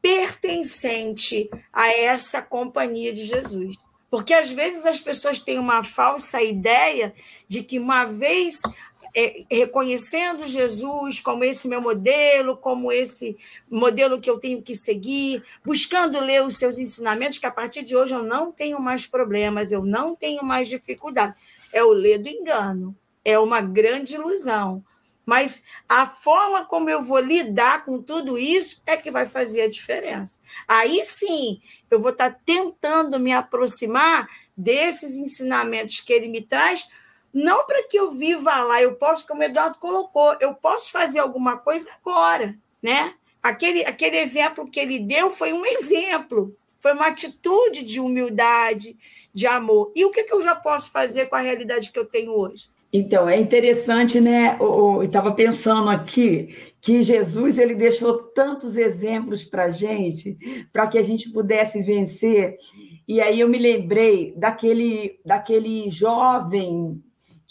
pertencente 0.00 1.50
a 1.72 1.92
essa 1.92 2.40
companhia 2.40 3.12
de 3.12 3.24
Jesus. 3.24 3.76
Porque 4.10 4.34
às 4.34 4.50
vezes 4.50 4.84
as 4.84 4.98
pessoas 4.98 5.38
têm 5.38 5.58
uma 5.58 5.84
falsa 5.84 6.42
ideia 6.42 7.14
de 7.48 7.62
que 7.62 7.78
uma 7.78 8.04
vez 8.04 8.60
reconhecendo 9.50 10.46
Jesus 10.46 11.20
como 11.20 11.44
esse 11.44 11.68
meu 11.68 11.82
modelo, 11.82 12.56
como 12.56 12.90
esse 12.90 13.36
modelo 13.70 14.20
que 14.20 14.30
eu 14.30 14.38
tenho 14.38 14.62
que 14.62 14.74
seguir, 14.74 15.42
buscando 15.64 16.18
ler 16.18 16.42
os 16.42 16.56
seus 16.56 16.78
ensinamentos, 16.78 17.38
que 17.38 17.46
a 17.46 17.50
partir 17.50 17.82
de 17.82 17.94
hoje 17.94 18.14
eu 18.14 18.22
não 18.22 18.50
tenho 18.50 18.80
mais 18.80 19.06
problemas, 19.06 19.70
eu 19.70 19.84
não 19.84 20.16
tenho 20.16 20.42
mais 20.42 20.68
dificuldade. 20.68 21.34
É 21.72 21.84
o 21.84 21.92
ler 21.92 22.18
do 22.18 22.28
engano, 22.28 22.96
é 23.24 23.38
uma 23.38 23.60
grande 23.60 24.14
ilusão. 24.14 24.82
Mas 25.24 25.62
a 25.88 26.04
forma 26.04 26.64
como 26.64 26.90
eu 26.90 27.00
vou 27.00 27.20
lidar 27.20 27.84
com 27.84 28.02
tudo 28.02 28.36
isso 28.38 28.82
é 28.84 28.96
que 28.96 29.10
vai 29.10 29.24
fazer 29.24 29.62
a 29.62 29.70
diferença. 29.70 30.40
Aí 30.66 31.04
sim, 31.04 31.60
eu 31.90 32.00
vou 32.00 32.10
estar 32.10 32.40
tentando 32.44 33.20
me 33.20 33.32
aproximar 33.32 34.28
desses 34.56 35.16
ensinamentos 35.16 36.00
que 36.00 36.12
ele 36.12 36.28
me 36.28 36.42
traz, 36.42 36.88
não 37.32 37.66
para 37.66 37.82
que 37.88 37.98
eu 37.98 38.10
viva 38.10 38.62
lá, 38.62 38.82
eu 38.82 38.94
posso, 38.94 39.26
como 39.26 39.40
o 39.40 39.44
Eduardo 39.44 39.78
colocou, 39.78 40.36
eu 40.40 40.54
posso 40.54 40.90
fazer 40.90 41.18
alguma 41.18 41.56
coisa 41.56 41.88
agora, 42.00 42.56
né? 42.82 43.14
Aquele, 43.42 43.84
aquele 43.84 44.18
exemplo 44.18 44.70
que 44.70 44.78
ele 44.78 44.98
deu 44.98 45.30
foi 45.30 45.52
um 45.52 45.64
exemplo, 45.64 46.54
foi 46.78 46.92
uma 46.92 47.06
atitude 47.06 47.82
de 47.82 48.00
humildade, 48.00 48.96
de 49.32 49.46
amor. 49.46 49.92
E 49.94 50.04
o 50.04 50.10
que, 50.10 50.24
que 50.24 50.34
eu 50.34 50.42
já 50.42 50.54
posso 50.54 50.90
fazer 50.90 51.26
com 51.26 51.36
a 51.36 51.40
realidade 51.40 51.90
que 51.90 51.98
eu 51.98 52.04
tenho 52.04 52.32
hoje? 52.32 52.68
Então, 52.92 53.26
é 53.26 53.40
interessante, 53.40 54.20
né? 54.20 54.58
Eu 54.60 55.02
estava 55.02 55.32
pensando 55.32 55.88
aqui 55.88 56.54
que 56.78 57.02
Jesus 57.02 57.58
ele 57.58 57.74
deixou 57.74 58.14
tantos 58.14 58.76
exemplos 58.76 59.42
para 59.42 59.64
a 59.64 59.70
gente, 59.70 60.36
para 60.70 60.86
que 60.86 60.98
a 60.98 61.02
gente 61.02 61.30
pudesse 61.30 61.80
vencer. 61.80 62.58
E 63.08 63.18
aí 63.20 63.40
eu 63.40 63.48
me 63.48 63.58
lembrei 63.58 64.34
daquele, 64.36 65.18
daquele 65.24 65.88
jovem 65.88 67.02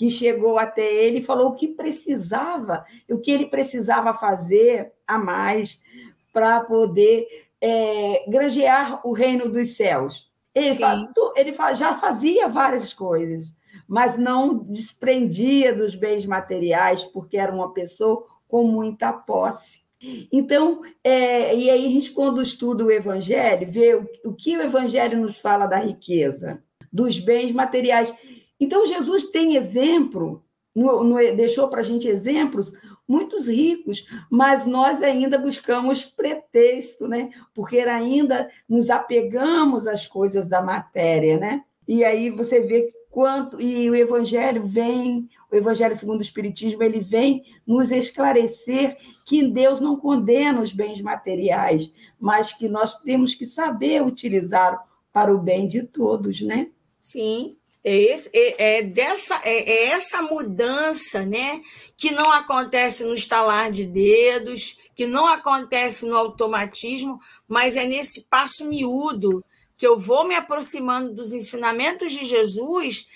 que 0.01 0.09
chegou 0.09 0.57
até 0.57 0.91
ele 0.91 1.19
e 1.19 1.23
falou 1.23 1.49
o 1.49 1.55
que 1.55 1.67
precisava, 1.67 2.83
o 3.07 3.19
que 3.19 3.29
ele 3.29 3.45
precisava 3.45 4.15
fazer 4.15 4.91
a 5.05 5.15
mais 5.15 5.79
para 6.33 6.59
poder 6.61 7.27
é, 7.61 8.25
granjear 8.27 8.99
o 9.05 9.11
reino 9.11 9.47
dos 9.47 9.77
céus. 9.77 10.27
Ele, 10.55 10.79
ele 11.35 11.55
já 11.75 11.93
fazia 11.99 12.47
várias 12.47 12.95
coisas, 12.95 13.55
mas 13.87 14.17
não 14.17 14.57
desprendia 14.57 15.71
dos 15.71 15.93
bens 15.93 16.25
materiais, 16.25 17.03
porque 17.03 17.37
era 17.37 17.53
uma 17.53 17.71
pessoa 17.71 18.25
com 18.47 18.63
muita 18.63 19.13
posse. 19.13 19.81
Então, 20.31 20.81
é, 21.03 21.55
e 21.55 21.69
aí 21.69 21.85
a 21.85 21.89
gente, 21.89 22.09
quando 22.09 22.41
estuda 22.41 22.83
o 22.83 22.91
Evangelho, 22.91 23.71
vê 23.71 23.93
o, 23.93 24.09
o 24.25 24.33
que 24.33 24.57
o 24.57 24.63
Evangelho 24.63 25.21
nos 25.21 25.37
fala 25.37 25.67
da 25.67 25.77
riqueza, 25.77 26.59
dos 26.91 27.19
bens 27.19 27.51
materiais. 27.51 28.11
Então, 28.61 28.85
Jesus 28.85 29.31
tem 29.31 29.55
exemplo, 29.55 30.43
no, 30.73 31.03
no, 31.03 31.15
deixou 31.35 31.67
para 31.67 31.79
a 31.79 31.83
gente 31.83 32.07
exemplos 32.07 32.71
muitos 33.07 33.47
ricos, 33.47 34.05
mas 34.29 34.67
nós 34.67 35.01
ainda 35.01 35.37
buscamos 35.39 36.05
pretexto, 36.05 37.07
né? 37.07 37.31
Porque 37.55 37.79
ainda 37.79 38.49
nos 38.69 38.91
apegamos 38.91 39.87
às 39.87 40.05
coisas 40.05 40.47
da 40.47 40.61
matéria, 40.61 41.37
né? 41.39 41.63
E 41.87 42.05
aí 42.05 42.29
você 42.29 42.61
vê 42.61 42.93
quanto 43.09 43.59
e 43.59 43.89
o 43.89 43.95
evangelho 43.95 44.63
vem, 44.63 45.27
o 45.51 45.55
evangelho 45.55 45.95
segundo 45.95 46.19
o 46.19 46.23
espiritismo, 46.23 46.81
ele 46.83 47.01
vem 47.01 47.43
nos 47.67 47.91
esclarecer 47.91 48.95
que 49.25 49.43
Deus 49.43 49.81
não 49.81 49.97
condena 49.97 50.61
os 50.61 50.71
bens 50.71 51.01
materiais, 51.01 51.91
mas 52.19 52.53
que 52.53 52.69
nós 52.69 53.01
temos 53.01 53.33
que 53.33 53.45
saber 53.45 54.01
utilizar 54.03 54.79
para 55.11 55.33
o 55.33 55.39
bem 55.39 55.67
de 55.67 55.83
todos, 55.83 56.39
né? 56.41 56.69
Sim, 56.97 57.57
é, 57.83 57.95
esse, 57.95 58.29
é, 58.33 58.77
é, 58.77 58.81
dessa, 58.83 59.41
é, 59.43 59.69
é, 59.69 59.87
essa 59.87 60.21
mudança 60.21 61.25
né, 61.25 61.61
que 61.97 62.11
não 62.11 62.31
acontece 62.31 63.03
no 63.03 63.15
estalar 63.15 63.71
de 63.71 63.85
dedos, 63.85 64.77
que 64.95 65.07
não 65.07 65.25
acontece 65.25 66.05
no 66.05 66.15
automatismo, 66.15 67.19
mas 67.47 67.75
é 67.75 67.85
nesse 67.85 68.21
passo 68.29 68.67
miúdo 68.67 69.43
que 69.75 69.87
eu 69.87 69.97
vou 69.97 70.27
me 70.27 70.35
aproximando 70.35 71.11
dos 71.11 71.33
ensinamentos 71.33 72.11
de 72.11 72.23
Jesus, 72.23 73.07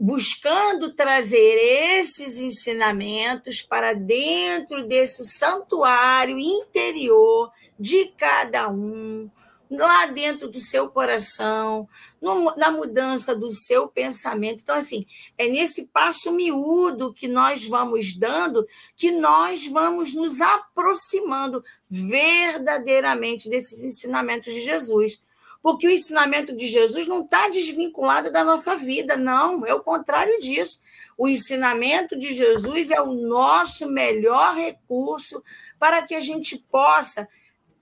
buscando 0.00 0.94
trazer 0.94 1.98
esses 1.98 2.38
ensinamentos 2.38 3.60
para 3.60 3.92
dentro 3.92 4.86
desse 4.86 5.24
santuário 5.26 6.38
interior 6.38 7.52
de 7.78 8.06
cada 8.16 8.70
um, 8.70 9.28
lá 9.70 10.06
dentro 10.06 10.48
do 10.48 10.58
seu 10.58 10.88
coração, 10.88 11.86
no, 12.24 12.56
na 12.56 12.70
mudança 12.70 13.36
do 13.36 13.50
seu 13.50 13.86
pensamento. 13.86 14.62
Então, 14.62 14.74
assim, 14.74 15.06
é 15.36 15.46
nesse 15.46 15.86
passo 15.88 16.32
miúdo 16.32 17.12
que 17.12 17.28
nós 17.28 17.68
vamos 17.68 18.14
dando 18.16 18.66
que 18.96 19.10
nós 19.10 19.66
vamos 19.66 20.14
nos 20.14 20.40
aproximando 20.40 21.62
verdadeiramente 21.88 23.48
desses 23.48 23.84
ensinamentos 23.84 24.52
de 24.52 24.62
Jesus 24.62 25.22
porque 25.62 25.86
o 25.86 25.90
ensinamento 25.90 26.54
de 26.54 26.66
Jesus 26.66 27.06
não 27.06 27.22
está 27.22 27.48
desvinculado 27.48 28.30
da 28.30 28.44
nossa 28.44 28.76
vida, 28.76 29.16
não, 29.16 29.64
é 29.64 29.72
o 29.72 29.80
contrário 29.80 30.38
disso. 30.38 30.82
O 31.16 31.26
ensinamento 31.26 32.18
de 32.18 32.34
Jesus 32.34 32.90
é 32.90 33.00
o 33.00 33.14
nosso 33.14 33.88
melhor 33.88 34.54
recurso 34.54 35.42
para 35.78 36.02
que 36.02 36.14
a 36.14 36.20
gente 36.20 36.58
possa 36.70 37.26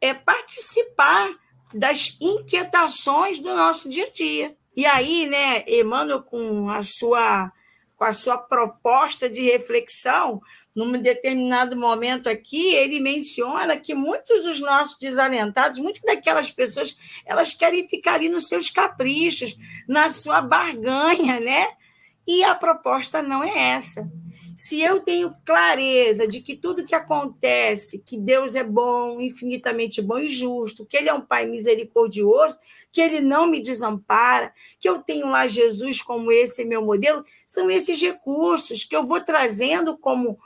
é, 0.00 0.14
participar 0.14 1.28
das 1.74 2.16
inquietações 2.20 3.38
do 3.38 3.54
nosso 3.54 3.88
dia 3.88 4.06
a 4.06 4.11
dia. 4.11 4.56
E 4.76 4.87
aí, 4.87 5.26
né, 5.26 5.64
Emmanuel, 5.66 6.22
com 6.22 6.68
a 6.70 6.82
sua, 6.82 7.52
com 7.96 8.04
a 8.04 8.12
sua 8.12 8.38
proposta 8.38 9.28
de 9.28 9.42
reflexão, 9.42 10.40
num 10.74 10.92
determinado 10.92 11.76
momento 11.76 12.30
aqui, 12.30 12.74
ele 12.74 12.98
menciona 12.98 13.76
que 13.76 13.94
muitos 13.94 14.42
dos 14.42 14.58
nossos 14.61 14.98
desalentados, 14.98 15.78
muitas 15.78 16.02
daquelas 16.02 16.50
pessoas, 16.50 16.96
elas 17.26 17.52
querem 17.52 17.87
ficar 17.87 18.14
ali 18.14 18.30
nos 18.30 18.48
seus 18.48 18.70
caprichos, 18.70 19.54
na 19.87 20.08
sua 20.08 20.40
barganha, 20.40 21.38
né? 21.40 21.68
E 22.26 22.44
a 22.44 22.54
proposta 22.54 23.20
não 23.20 23.42
é 23.42 23.72
essa. 23.72 24.11
Se 24.56 24.80
eu 24.80 25.00
tenho 25.00 25.35
clareza 25.44 26.26
de 26.26 26.40
que 26.40 26.54
tudo 26.54 26.85
que 26.85 26.94
acontece, 26.94 27.98
que 27.98 28.16
Deus 28.16 28.54
é 28.54 28.62
bom, 28.62 29.20
infinitamente 29.20 30.00
bom 30.00 30.18
e 30.18 30.30
justo, 30.30 30.87
que 30.87 30.96
Ele 30.96 31.08
é 31.08 31.14
um 31.14 31.20
Pai 31.20 31.46
misericordioso, 31.46 32.58
que 32.92 33.00
Ele 33.00 33.20
não 33.20 33.46
me 33.46 33.61
desampara, 33.61 34.52
que 34.78 34.88
eu 34.88 34.98
tenho 34.98 35.28
lá 35.28 35.48
Jesus 35.48 36.00
como 36.00 36.30
esse 36.30 36.64
meu 36.64 36.85
modelo, 36.85 37.24
são 37.46 37.70
esses 37.70 38.00
recursos 38.00 38.85
que 38.85 38.94
eu 38.94 39.04
vou 39.04 39.20
trazendo 39.20 39.96
como 39.96 40.38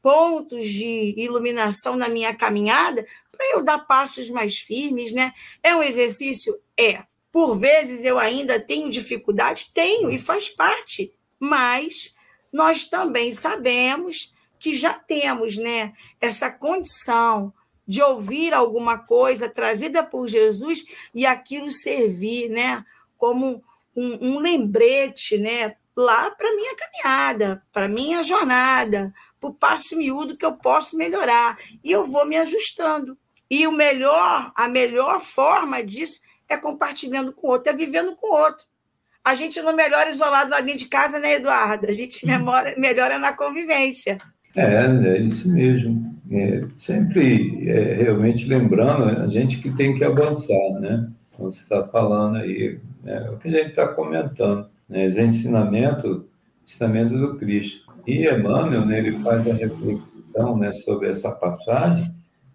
pontos 0.00 0.66
de 0.66 1.14
iluminação 1.16 1.96
na 1.96 2.08
minha 2.08 2.34
caminhada 2.34 3.04
para 3.30 3.52
eu 3.52 3.62
dar 3.62 3.78
passos 3.86 4.30
mais 4.30 4.58
firmes, 4.58 5.12
né? 5.12 5.32
É 5.62 5.74
um 5.74 5.82
exercício? 5.82 6.58
É. 6.78 7.04
Por 7.30 7.56
vezes 7.56 8.04
eu 8.04 8.18
ainda 8.18 8.58
tenho 8.58 8.88
dificuldade? 8.88 9.70
Tenho, 9.74 10.10
e 10.10 10.18
faz 10.18 10.48
parte. 10.48 11.12
Mas 11.38 12.14
nós 12.52 12.84
também 12.84 13.32
sabemos 13.32 14.32
que 14.58 14.74
já 14.74 14.94
temos 14.94 15.56
né, 15.56 15.92
essa 16.20 16.50
condição 16.50 17.52
de 17.86 18.02
ouvir 18.02 18.52
alguma 18.52 18.98
coisa 18.98 19.48
trazida 19.48 20.02
por 20.02 20.28
Jesus 20.28 20.84
e 21.14 21.24
aquilo 21.24 21.70
servir 21.70 22.50
né, 22.50 22.84
como 23.16 23.62
um, 23.96 24.34
um 24.34 24.38
lembrete 24.38 25.38
né, 25.38 25.74
lá 25.96 26.30
para 26.30 26.48
a 26.48 26.54
minha 26.54 26.76
caminhada, 26.76 27.62
para 27.72 27.86
a 27.86 27.88
minha 27.88 28.22
jornada, 28.22 29.12
para 29.40 29.50
o 29.50 29.54
passo 29.54 29.96
miúdo 29.96 30.36
que 30.36 30.44
eu 30.44 30.52
posso 30.52 30.96
melhorar. 30.96 31.58
E 31.82 31.90
eu 31.90 32.06
vou 32.06 32.24
me 32.26 32.36
ajustando. 32.36 33.16
E 33.50 33.66
o 33.66 33.72
melhor, 33.72 34.52
a 34.54 34.68
melhor 34.68 35.20
forma 35.20 35.82
disso 35.82 36.20
é 36.48 36.56
compartilhando 36.56 37.32
com 37.32 37.48
o 37.48 37.50
outro, 37.50 37.70
é 37.70 37.76
vivendo 37.76 38.14
com 38.14 38.28
o 38.28 38.38
outro. 38.38 38.66
A 39.28 39.34
gente 39.34 39.60
não 39.60 39.76
melhora 39.76 40.08
isolado 40.08 40.50
lá 40.50 40.62
dentro 40.62 40.78
de 40.78 40.88
casa, 40.88 41.18
né, 41.18 41.34
Eduardo? 41.34 41.86
A 41.86 41.92
gente 41.92 42.24
memora, 42.26 42.74
melhora 42.78 43.18
na 43.18 43.30
convivência. 43.30 44.16
É, 44.56 44.86
é 44.86 45.18
isso 45.18 45.46
mesmo. 45.52 46.18
É, 46.32 46.64
sempre 46.74 47.68
é, 47.68 47.92
realmente 47.96 48.46
lembrando 48.46 49.04
a 49.04 49.26
gente 49.26 49.58
que 49.58 49.70
tem 49.70 49.94
que 49.94 50.02
avançar, 50.02 50.80
né? 50.80 51.10
Como 51.36 51.52
você 51.52 51.60
está 51.60 51.86
falando 51.88 52.38
aí, 52.38 52.80
né? 53.04 53.28
o 53.30 53.36
que 53.36 53.48
a 53.48 53.50
gente 53.50 53.68
está 53.68 53.88
comentando, 53.88 54.66
né? 54.88 55.04
Esse 55.04 55.20
ensinamento, 55.20 56.26
ensinamento 56.66 57.14
do 57.18 57.36
Cristo. 57.36 57.86
E 58.06 58.26
Emmanuel, 58.26 58.86
né, 58.86 58.96
ele 58.98 59.18
faz 59.18 59.46
a 59.46 59.52
reflexão 59.52 60.56
né, 60.56 60.72
sobre 60.72 61.10
essa 61.10 61.30
passagem, 61.30 62.10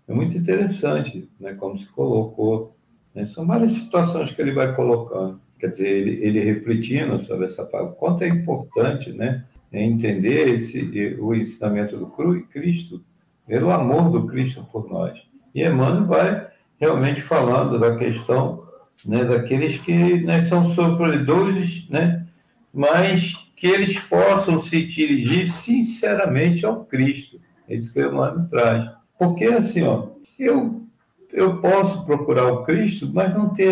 é 0.07 0.11
muito 0.11 0.35
interessante, 0.35 1.29
né, 1.39 1.53
como 1.53 1.77
se 1.77 1.85
colocou. 1.85 2.75
Né? 3.13 3.27
São 3.27 3.45
várias 3.45 3.73
situações 3.73 4.31
que 4.31 4.41
ele 4.41 4.53
vai 4.53 4.75
colocando 4.75 5.42
quer 5.63 5.69
dizer, 5.69 5.87
ele, 5.87 6.25
ele 6.25 6.39
refletindo 6.41 7.17
sobre 7.21 7.45
essa 7.45 7.63
palavra, 7.63 7.93
quanto 7.93 8.21
é 8.21 8.27
importante, 8.27 9.13
né, 9.13 9.45
entender 9.71 10.49
esse, 10.49 11.17
o 11.21 11.33
ensinamento 11.33 11.95
do 11.95 12.07
Cristo, 12.51 13.01
pelo 13.47 13.71
amor 13.71 14.11
do 14.11 14.27
Cristo 14.27 14.67
por 14.73 14.89
nós. 14.89 15.25
E 15.55 15.63
Emmanuel 15.63 16.05
vai 16.05 16.47
realmente 16.77 17.21
falando 17.21 17.79
da 17.79 17.95
questão 17.97 18.65
né, 19.05 19.23
daqueles 19.23 19.79
que 19.79 20.19
né, 20.23 20.41
são 20.41 20.67
sofredores, 20.67 21.87
né, 21.89 22.25
mas 22.73 23.35
que 23.55 23.67
eles 23.67 23.97
possam 23.97 24.59
se 24.59 24.85
dirigir 24.85 25.49
sinceramente 25.49 26.65
ao 26.65 26.83
Cristo. 26.83 27.39
É 27.69 27.75
isso 27.75 27.93
que 27.93 28.01
Emmanuel 28.01 28.49
traz. 28.49 28.89
Porque, 29.17 29.45
assim, 29.45 29.83
ó, 29.83 30.07
eu 30.37 30.82
eu 31.33 31.57
posso 31.57 32.05
procurar 32.05 32.45
o 32.45 32.63
Cristo, 32.63 33.09
mas 33.11 33.33
não 33.33 33.49
ter 33.49 33.69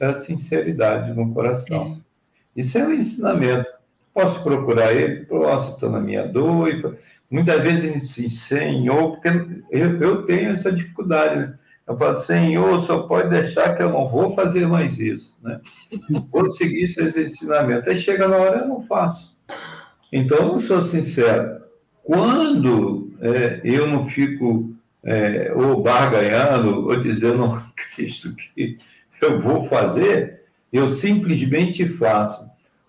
a 0.00 0.14
sinceridade 0.14 1.12
no 1.12 1.32
coração. 1.32 1.98
É. 1.98 2.60
Isso 2.60 2.78
é 2.78 2.86
um 2.86 2.94
ensinamento. 2.94 3.68
Posso 4.14 4.42
procurar 4.42 4.94
Ele, 4.94 5.26
posso 5.26 5.74
estar 5.74 5.90
na 5.90 6.00
minha 6.00 6.26
dor. 6.26 6.96
Muitas 7.30 7.60
vezes 7.60 7.84
a 7.84 7.92
gente 7.92 8.22
diz, 8.22 8.40
Senhor, 8.40 9.12
porque 9.12 9.28
eu, 9.70 10.00
eu 10.00 10.22
tenho 10.22 10.52
essa 10.52 10.72
dificuldade. 10.72 11.36
Né? 11.36 11.58
Eu 11.86 11.98
falo, 11.98 12.16
Senhor, 12.16 12.80
só 12.80 13.02
pode 13.02 13.28
deixar 13.28 13.76
que 13.76 13.82
eu 13.82 13.90
não 13.90 14.08
vou 14.08 14.34
fazer 14.34 14.66
mais 14.66 14.98
isso. 14.98 15.36
Né? 15.42 15.60
Vou 16.32 16.50
seguir 16.50 16.84
esses 16.84 17.14
ensinamentos. 17.14 17.88
Aí 17.88 17.96
chega 17.96 18.26
na 18.26 18.38
hora, 18.38 18.60
eu 18.60 18.68
não 18.68 18.82
faço. 18.86 19.36
Então, 20.10 20.38
eu 20.38 20.46
não 20.46 20.58
sou 20.58 20.80
sincero. 20.80 21.60
Quando 22.02 23.12
é, 23.20 23.60
eu 23.64 23.86
não 23.86 24.08
fico 24.08 24.75
é, 25.06 25.52
ou 25.54 25.80
barganhando, 25.80 26.88
ou 26.88 27.00
dizendo 27.00 27.62
Cristo 27.94 28.34
que 28.34 28.76
eu 29.22 29.40
vou 29.40 29.64
fazer, 29.64 30.42
eu 30.72 30.90
simplesmente 30.90 31.88
faço. 31.88 32.44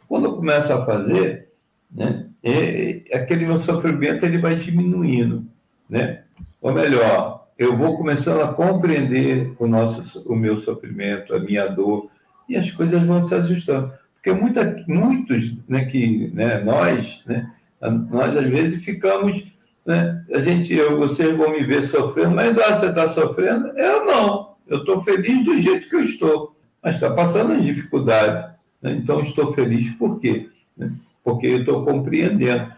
Quando 0.09 0.25
eu 0.25 0.33
começo 0.33 0.73
a 0.73 0.83
fazer, 0.83 1.49
né, 1.91 2.25
é, 2.43 3.03
aquele 3.13 3.45
meu 3.45 3.59
sofrimento 3.59 4.25
ele 4.25 4.39
vai 4.39 4.55
diminuindo, 4.55 5.45
né? 5.87 6.23
Ou 6.59 6.73
melhor, 6.73 7.47
eu 7.57 7.77
vou 7.77 7.97
começando 7.97 8.41
a 8.41 8.51
compreender 8.51 9.53
o 9.59 9.67
nosso, 9.67 10.23
o 10.27 10.35
meu 10.35 10.57
sofrimento, 10.57 11.35
a 11.35 11.39
minha 11.39 11.67
dor, 11.67 12.09
e 12.49 12.57
as 12.57 12.71
coisas 12.71 13.01
vão 13.03 13.21
se 13.21 13.35
ajustando. 13.35 13.93
Porque 14.15 14.31
muita, 14.31 14.83
muitos, 14.87 15.63
né, 15.67 15.85
que 15.85 16.31
né, 16.33 16.59
nós, 16.59 17.21
né, 17.25 17.51
nós 18.09 18.35
às 18.35 18.47
vezes 18.47 18.83
ficamos 18.83 19.45
né? 19.87 20.21
A 20.33 20.39
gente, 20.39 20.73
eu, 20.75 20.97
vocês 20.97 21.35
vão 21.37 21.51
me 21.51 21.63
ver 21.63 21.81
sofrendo, 21.83 22.35
mas 22.35 22.49
Eduardo, 22.49 22.77
você 22.77 22.87
está 22.87 23.07
sofrendo? 23.07 23.69
Eu 23.69 24.05
não. 24.05 24.57
Eu 24.67 24.79
estou 24.79 25.01
feliz 25.01 25.45
do 25.45 25.57
jeito 25.57 25.87
que 25.87 25.95
eu 25.95 26.01
estou, 26.01 26.57
mas 26.83 26.95
está 26.95 27.09
passando 27.09 27.53
as 27.53 27.63
dificuldades. 27.63 28.51
Né? 28.81 28.99
Então, 29.01 29.21
estou 29.21 29.53
feliz 29.53 29.89
por 29.91 30.19
quê? 30.19 30.49
Porque 31.23 31.47
eu 31.47 31.59
estou 31.59 31.85
compreendendo. 31.85 32.69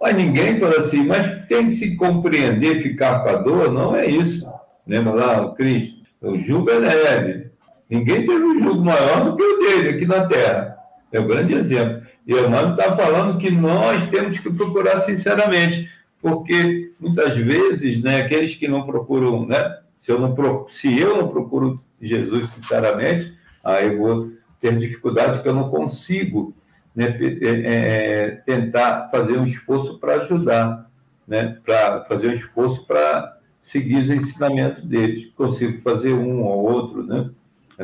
Mas 0.00 0.16
ninguém 0.16 0.58
fala 0.58 0.78
assim, 0.78 1.04
mas 1.04 1.46
tem 1.46 1.66
que 1.66 1.72
se 1.72 1.96
compreender, 1.96 2.82
ficar 2.82 3.22
com 3.22 3.28
a 3.28 3.34
dor, 3.34 3.70
não 3.70 3.94
é 3.94 4.06
isso. 4.06 4.50
Lembra 4.86 5.12
lá 5.12 5.42
o 5.42 5.54
Cristo? 5.54 6.02
O 6.22 6.38
jugo 6.38 6.70
é 6.70 6.78
leve. 6.78 7.50
Ninguém 7.90 8.24
teve 8.24 8.42
um 8.42 8.58
jugo 8.58 8.82
maior 8.82 9.24
do 9.24 9.36
que 9.36 9.42
o 9.42 9.58
dele 9.58 9.90
aqui 9.90 10.06
na 10.06 10.24
Terra. 10.24 10.78
É 11.12 11.20
um 11.20 11.26
grande 11.26 11.52
exemplo. 11.52 12.02
E 12.26 12.32
o 12.32 12.38
Emmanuel 12.38 12.70
está 12.70 12.96
falando 12.96 13.38
que 13.38 13.50
nós 13.50 14.08
temos 14.08 14.38
que 14.38 14.50
procurar 14.50 15.00
sinceramente 15.00 15.92
porque 16.24 16.94
muitas 16.98 17.36
vezes, 17.36 18.02
né, 18.02 18.22
aqueles 18.22 18.54
que 18.54 18.66
não 18.66 18.86
procuram, 18.86 19.44
né, 19.44 19.78
se 20.00 20.10
eu 20.10 20.18
não, 20.18 20.34
se 20.68 20.98
eu 20.98 21.18
não 21.18 21.28
procuro 21.28 21.84
Jesus 22.00 22.48
sinceramente, 22.52 23.36
aí 23.62 23.88
eu 23.88 23.98
vou 23.98 24.32
ter 24.58 24.74
dificuldade 24.78 25.42
que 25.42 25.48
eu 25.48 25.54
não 25.54 25.68
consigo 25.68 26.54
né, 26.96 27.14
é, 27.42 27.48
é, 27.50 28.30
tentar 28.46 29.10
fazer 29.10 29.36
um 29.36 29.44
esforço 29.44 29.98
para 29.98 30.14
ajudar, 30.14 30.90
né, 31.28 31.58
para 31.62 32.06
fazer 32.06 32.28
um 32.28 32.32
esforço 32.32 32.86
para 32.86 33.36
seguir 33.60 33.96
os 33.96 34.08
ensinamentos 34.08 34.82
deles. 34.82 35.30
Consigo 35.36 35.82
fazer 35.82 36.14
um 36.14 36.42
ou 36.42 36.72
outro, 36.72 37.02
né, 37.02 37.28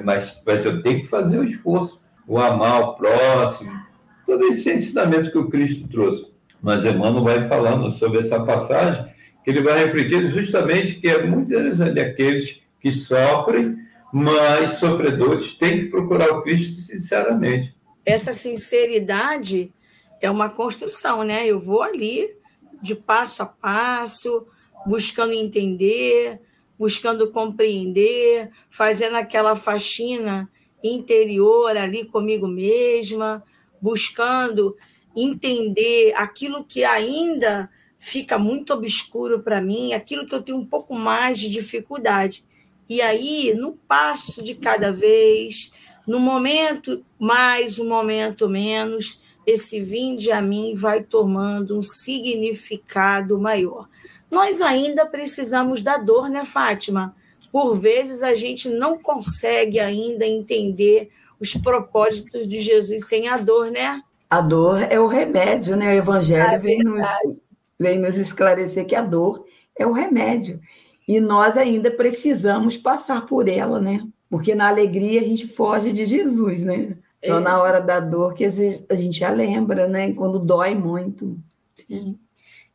mas, 0.02 0.42
mas 0.46 0.64
eu 0.64 0.80
tenho 0.80 1.02
que 1.02 1.08
fazer 1.08 1.38
o 1.38 1.44
esforço, 1.44 2.00
o 2.26 2.38
amar 2.38 2.80
o 2.80 2.94
próximo, 2.94 3.70
todo 4.24 4.46
esse 4.46 4.72
ensinamento 4.72 5.30
que 5.30 5.36
o 5.36 5.50
Cristo 5.50 5.86
trouxe. 5.88 6.30
Mas 6.62 6.84
Emmanuel 6.84 7.24
vai 7.24 7.48
falando 7.48 7.90
sobre 7.90 8.18
essa 8.18 8.40
passagem, 8.40 9.04
que 9.44 9.50
ele 9.50 9.62
vai 9.62 9.84
refletir 9.84 10.26
justamente 10.28 10.94
que 10.96 11.08
é 11.08 11.22
muito 11.22 11.52
interessante 11.52 11.98
aqueles 11.98 12.62
que 12.80 12.92
sofrem, 12.92 13.76
mas 14.12 14.78
sofredores 14.78 15.54
têm 15.54 15.80
que 15.80 15.86
procurar 15.86 16.30
o 16.30 16.42
Cristo 16.42 16.80
sinceramente. 16.80 17.74
Essa 18.04 18.32
sinceridade 18.32 19.72
é 20.20 20.30
uma 20.30 20.48
construção, 20.48 21.22
né? 21.22 21.46
Eu 21.46 21.60
vou 21.60 21.82
ali 21.82 22.28
de 22.82 22.94
passo 22.94 23.42
a 23.42 23.46
passo, 23.46 24.46
buscando 24.86 25.32
entender, 25.32 26.40
buscando 26.78 27.30
compreender, 27.30 28.50
fazendo 28.70 29.16
aquela 29.16 29.54
faxina 29.54 30.50
interior 30.82 31.76
ali 31.76 32.06
comigo 32.06 32.46
mesma, 32.46 33.44
buscando 33.80 34.76
entender 35.14 36.12
aquilo 36.16 36.64
que 36.64 36.84
ainda 36.84 37.68
fica 37.98 38.38
muito 38.38 38.72
obscuro 38.72 39.42
para 39.42 39.60
mim, 39.60 39.92
aquilo 39.92 40.26
que 40.26 40.34
eu 40.34 40.42
tenho 40.42 40.58
um 40.58 40.64
pouco 40.64 40.94
mais 40.94 41.38
de 41.38 41.50
dificuldade. 41.50 42.44
E 42.88 43.00
aí, 43.02 43.54
no 43.54 43.72
passo 43.72 44.42
de 44.42 44.54
cada 44.54 44.90
vez, 44.90 45.70
no 46.06 46.18
momento 46.18 47.04
mais, 47.18 47.78
um 47.78 47.88
momento 47.88 48.48
menos, 48.48 49.20
esse 49.46 49.80
vinde 49.80 50.32
a 50.32 50.40
mim 50.40 50.74
vai 50.74 51.02
tomando 51.02 51.78
um 51.78 51.82
significado 51.82 53.38
maior. 53.38 53.88
Nós 54.30 54.60
ainda 54.60 55.06
precisamos 55.06 55.82
da 55.82 55.98
dor, 55.98 56.28
né, 56.28 56.44
Fátima? 56.44 57.14
Por 57.52 57.74
vezes 57.78 58.22
a 58.22 58.34
gente 58.34 58.68
não 58.68 58.98
consegue 58.98 59.78
ainda 59.78 60.26
entender 60.26 61.10
os 61.38 61.54
propósitos 61.54 62.46
de 62.46 62.60
Jesus 62.60 63.08
sem 63.08 63.28
a 63.28 63.36
dor, 63.36 63.70
né? 63.70 64.02
A 64.30 64.40
dor 64.40 64.80
é 64.88 65.00
o 65.00 65.08
remédio, 65.08 65.76
né? 65.76 65.88
O 65.88 65.98
evangelho 65.98 66.52
é 66.52 66.58
vem 66.58 66.78
nos, 66.78 67.06
vem 67.78 67.98
nos 67.98 68.16
esclarecer 68.16 68.86
que 68.86 68.94
a 68.94 69.02
dor 69.02 69.44
é 69.76 69.84
o 69.84 69.92
remédio. 69.92 70.60
E 71.08 71.18
nós 71.18 71.56
ainda 71.56 71.90
precisamos 71.90 72.76
passar 72.76 73.26
por 73.26 73.48
ela, 73.48 73.80
né? 73.80 74.06
Porque 74.30 74.54
na 74.54 74.68
alegria 74.68 75.20
a 75.20 75.24
gente 75.24 75.48
foge 75.48 75.92
de 75.92 76.06
Jesus, 76.06 76.64
né? 76.64 76.96
Só 77.24 77.38
é. 77.38 77.40
na 77.40 77.60
hora 77.60 77.80
da 77.80 77.98
dor 77.98 78.34
que 78.34 78.44
a 78.44 78.94
gente 78.94 79.24
a 79.24 79.30
lembra, 79.30 79.88
né? 79.88 80.12
Quando 80.12 80.38
dói 80.38 80.74
muito. 80.74 81.36
Sim. 81.74 82.16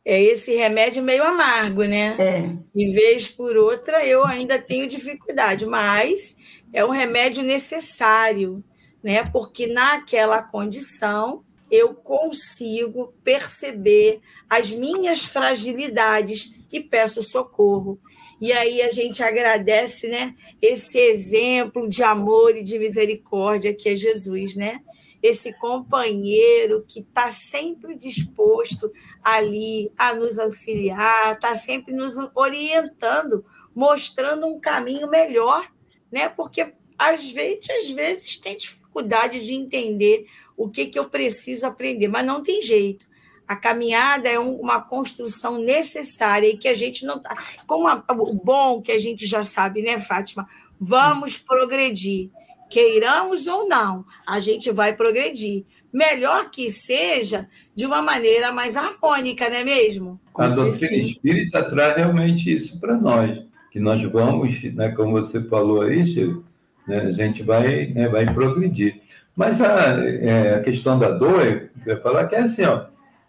É 0.04 0.22
esse 0.22 0.54
remédio 0.54 1.02
meio 1.02 1.24
amargo, 1.24 1.84
né? 1.84 2.14
É. 2.18 2.56
Em 2.80 2.92
vez 2.92 3.26
por 3.26 3.56
outra, 3.56 4.06
eu 4.06 4.24
ainda 4.24 4.58
tenho 4.58 4.86
dificuldade, 4.86 5.66
mas 5.66 6.36
é 6.72 6.84
um 6.84 6.90
remédio 6.90 7.42
necessário, 7.42 8.62
né? 9.06 9.22
Porque 9.22 9.68
naquela 9.68 10.42
condição 10.42 11.44
eu 11.70 11.94
consigo 11.94 13.14
perceber 13.22 14.20
as 14.50 14.72
minhas 14.72 15.24
fragilidades 15.24 16.56
e 16.72 16.80
peço 16.80 17.22
socorro. 17.22 18.00
E 18.40 18.52
aí 18.52 18.82
a 18.82 18.90
gente 18.90 19.22
agradece, 19.22 20.08
né, 20.08 20.34
esse 20.60 20.98
exemplo 20.98 21.88
de 21.88 22.02
amor 22.02 22.56
e 22.56 22.64
de 22.64 22.80
misericórdia 22.80 23.72
que 23.72 23.88
é 23.88 23.94
Jesus, 23.94 24.56
né? 24.56 24.80
Esse 25.22 25.52
companheiro 25.52 26.84
que 26.86 26.98
está 26.98 27.30
sempre 27.30 27.94
disposto 27.94 28.90
ali 29.22 29.92
a 29.96 30.14
nos 30.14 30.36
auxiliar, 30.36 31.34
está 31.34 31.54
sempre 31.54 31.94
nos 31.94 32.14
orientando, 32.34 33.44
mostrando 33.72 34.48
um 34.48 34.58
caminho 34.58 35.08
melhor, 35.08 35.70
né? 36.10 36.28
Porque 36.28 36.72
às 36.98 37.30
vezes, 37.30 37.70
às 37.70 37.90
vezes 37.90 38.36
tem 38.36 38.56
dificuldade 38.56 38.85
de 39.02 39.52
entender 39.52 40.26
o 40.56 40.68
que, 40.68 40.86
que 40.86 40.98
eu 40.98 41.08
preciso 41.08 41.66
aprender, 41.66 42.08
mas 42.08 42.24
não 42.24 42.42
tem 42.42 42.62
jeito. 42.62 43.06
A 43.46 43.54
caminhada 43.54 44.28
é 44.28 44.38
uma 44.38 44.80
construção 44.80 45.58
necessária 45.58 46.48
e 46.48 46.56
que 46.56 46.66
a 46.66 46.74
gente 46.74 47.04
não 47.04 47.16
está. 47.16 47.36
Como 47.66 47.86
a, 47.86 48.02
o 48.10 48.34
bom 48.34 48.82
que 48.82 48.90
a 48.90 48.98
gente 48.98 49.26
já 49.26 49.44
sabe, 49.44 49.82
né, 49.82 50.00
Fátima? 50.00 50.48
Vamos 50.80 51.36
progredir. 51.36 52.30
Queiramos 52.68 53.46
ou 53.46 53.68
não, 53.68 54.04
a 54.26 54.40
gente 54.40 54.72
vai 54.72 54.96
progredir. 54.96 55.64
Melhor 55.92 56.50
que 56.50 56.68
seja 56.70 57.48
de 57.74 57.86
uma 57.86 58.02
maneira 58.02 58.52
mais 58.52 58.76
harmônica, 58.76 59.48
não 59.48 59.56
é 59.56 59.64
mesmo? 59.64 60.20
Com 60.32 60.42
a 60.42 60.46
certeza. 60.46 60.66
doutrina 60.66 60.96
espírita 60.96 61.70
traz 61.70 61.96
realmente 61.96 62.52
isso 62.52 62.78
para 62.80 62.96
nós, 62.96 63.38
que 63.70 63.78
nós 63.78 64.02
vamos, 64.02 64.62
né, 64.74 64.90
como 64.90 65.12
você 65.12 65.40
falou 65.44 65.82
aí, 65.82 66.04
Chico, 66.04 66.44
né, 66.86 67.00
a 67.00 67.10
gente 67.10 67.42
vai, 67.42 67.86
né, 67.86 68.08
vai 68.08 68.26
progredir. 68.32 69.00
Mas 69.34 69.60
a, 69.60 69.98
é, 70.04 70.54
a 70.54 70.60
questão 70.60 70.98
da 70.98 71.10
dor, 71.10 71.44
eu 71.44 71.68
queria 71.78 72.00
falar 72.00 72.26
que 72.26 72.34
é 72.34 72.40
assim, 72.40 72.64
ó, 72.64 72.86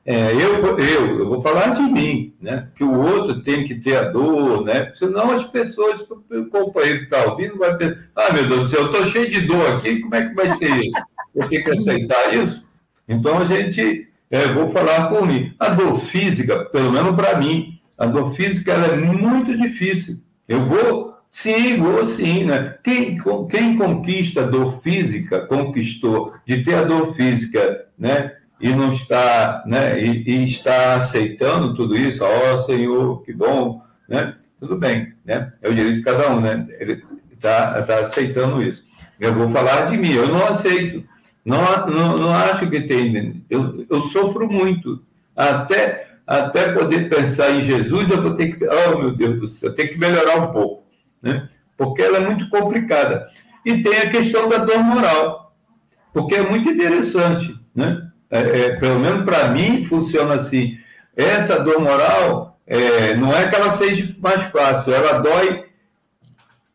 é, 0.10 0.32
eu, 0.34 0.80
eu, 0.80 1.20
eu 1.20 1.28
vou 1.28 1.42
falar 1.42 1.74
de 1.74 1.82
mim, 1.82 2.34
né? 2.42 2.70
Que 2.74 2.84
o 2.86 2.98
outro 2.98 3.42
tem 3.42 3.68
que 3.68 3.76
ter 3.76 3.98
a 3.98 4.04
dor, 4.04 4.64
né? 4.64 4.90
Senão 4.96 5.32
as 5.32 5.44
pessoas, 5.44 6.00
o 6.00 6.46
companheiro 6.46 7.00
que 7.00 7.14
está 7.14 7.26
ouvindo 7.26 7.58
vai 7.58 7.76
pensar, 7.76 8.08
ah, 8.16 8.32
meu 8.32 8.48
Deus 8.48 8.62
do 8.62 8.70
céu, 8.70 8.80
eu 8.84 8.86
estou 8.86 9.06
cheio 9.08 9.30
de 9.30 9.42
dor 9.42 9.76
aqui, 9.76 10.00
como 10.00 10.16
é 10.16 10.22
que 10.22 10.34
vai 10.34 10.50
ser 10.54 10.70
isso? 10.78 11.04
Eu 11.36 11.50
tenho 11.50 11.62
que 11.62 11.72
aceitar 11.72 12.34
isso? 12.34 12.66
Então 13.06 13.38
a 13.38 13.44
gente, 13.44 14.08
é, 14.32 14.48
vou 14.48 14.72
falar 14.72 15.10
por 15.10 15.28
mim. 15.28 15.54
A 15.60 15.72
dor 15.72 16.00
física, 16.00 16.64
pelo 16.64 16.90
menos 16.90 17.14
para 17.14 17.38
mim, 17.38 17.78
a 17.98 18.06
dor 18.06 18.34
física 18.34 18.72
ela 18.72 18.88
é 18.88 18.96
muito 18.96 19.58
difícil. 19.58 20.22
Eu 20.48 20.66
vou, 20.66 21.17
sim, 21.42 21.78
vou 21.78 22.06
sim, 22.06 22.46
né? 22.46 22.76
Quem, 22.84 23.18
quem 23.50 23.78
conquista 23.78 24.44
dor 24.44 24.82
física, 24.82 25.42
conquistou 25.42 26.34
de 26.46 26.64
ter 26.64 26.76
a 26.76 26.84
dor 26.84 27.16
física, 27.16 27.86
né? 27.98 28.34
e 28.60 28.70
não 28.70 28.90
está, 28.90 29.64
né, 29.66 30.02
e, 30.02 30.24
e 30.28 30.46
está 30.46 30.96
aceitando 30.96 31.76
tudo 31.76 31.96
isso, 31.96 32.24
ó 32.24 32.56
oh, 32.56 32.60
Senhor, 32.60 33.22
que 33.24 33.34
bom, 33.34 33.82
né? 34.10 34.36
Tudo 34.60 34.76
bem, 34.76 35.14
né? 35.24 35.52
É 35.62 35.70
o 35.70 35.74
direito 35.74 35.98
de 35.98 36.04
cada 36.04 36.32
um, 36.32 36.42
né? 36.42 36.66
Ele 36.80 37.04
está 37.32 37.82
tá 37.84 38.00
aceitando 38.00 38.62
isso. 38.64 38.84
Eu 39.20 39.34
vou 39.36 39.52
falar 39.52 39.92
de 39.92 39.98
mim, 39.98 40.14
eu 40.14 40.28
não 40.28 40.46
aceito, 40.48 41.04
não, 41.46 41.62
não, 41.88 42.18
não 42.18 42.32
acho 42.34 42.70
que 42.70 42.82
tem, 42.82 43.44
eu, 43.50 43.86
eu 43.90 44.02
sofro 44.04 44.52
muito, 44.52 45.04
até 45.36 46.06
até 46.26 46.74
poder 46.74 47.10
pensar 47.10 47.52
em 47.52 47.62
Jesus, 47.62 48.10
eu 48.10 48.22
vou 48.22 48.36
ter 48.36 48.58
que, 48.58 48.68
oh 48.68 48.98
meu 48.98 49.12
Deus 49.16 49.40
do 49.40 49.48
céu, 49.48 49.74
tenho 49.74 49.90
que 49.90 49.98
melhorar 49.98 50.42
um 50.42 50.52
pouco, 50.52 50.84
né? 51.28 51.50
Porque 51.78 52.02
ela 52.02 52.18
é 52.18 52.26
muito 52.26 52.50
complicada. 52.50 53.28
E 53.66 53.82
tem 53.82 53.98
a 53.98 54.10
questão 54.10 54.48
da 54.48 54.58
dor 54.58 54.80
moral, 54.80 55.56
porque 56.14 56.36
é 56.36 56.50
muito 56.50 56.70
interessante, 56.70 57.54
né? 57.76 58.08
é, 58.30 58.40
é, 58.40 58.76
pelo 58.76 59.00
menos 59.00 59.24
para 59.24 59.50
mim, 59.50 59.86
funciona 59.86 60.36
assim. 60.36 60.78
Essa 61.16 61.60
dor 61.60 61.80
moral 61.80 62.60
é, 62.66 63.16
não 63.16 63.34
é 63.34 63.48
que 63.48 63.56
ela 63.56 63.72
seja 63.72 64.16
mais 64.20 64.42
fácil, 64.44 64.94
ela 64.94 65.20
dói 65.20 65.66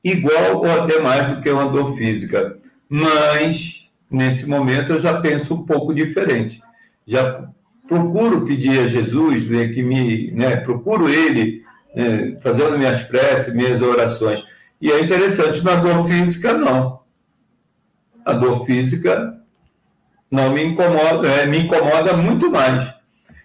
igual 0.03 0.57
ou 0.57 0.83
até 0.83 1.01
mais 1.01 1.29
do 1.29 1.41
que 1.41 1.51
uma 1.51 1.69
dor 1.69 1.97
física. 1.97 2.57
Mas, 2.89 3.89
nesse 4.11 4.47
momento, 4.47 4.93
eu 4.93 5.01
já 5.01 5.21
penso 5.21 5.55
um 5.55 5.65
pouco 5.65 5.95
diferente. 5.95 6.61
Já 7.07 7.49
procuro 7.87 8.45
pedir 8.45 8.81
a 8.81 8.89
Jesus 8.89 9.49
né, 9.49 9.69
que 9.69 9.83
me. 9.83 10.31
Né, 10.33 10.57
procuro 10.57 11.09
Ele, 11.09 11.63
fazendo 12.43 12.79
minhas 12.79 13.03
preces, 13.05 13.55
minhas 13.55 13.83
orações. 13.83 14.43
E 14.81 14.91
é 14.91 15.01
interessante, 15.01 15.63
na 15.65 15.77
dor 15.77 16.07
física, 16.09 16.55
não. 16.55 17.01
A 18.25 18.33
dor 18.33 18.65
física 18.65 19.39
não 20.31 20.53
me 20.53 20.65
incomoda, 20.65 21.29
é, 21.29 21.47
me 21.47 21.59
incomoda 21.59 22.17
muito 22.17 22.51
mais. 22.51 22.93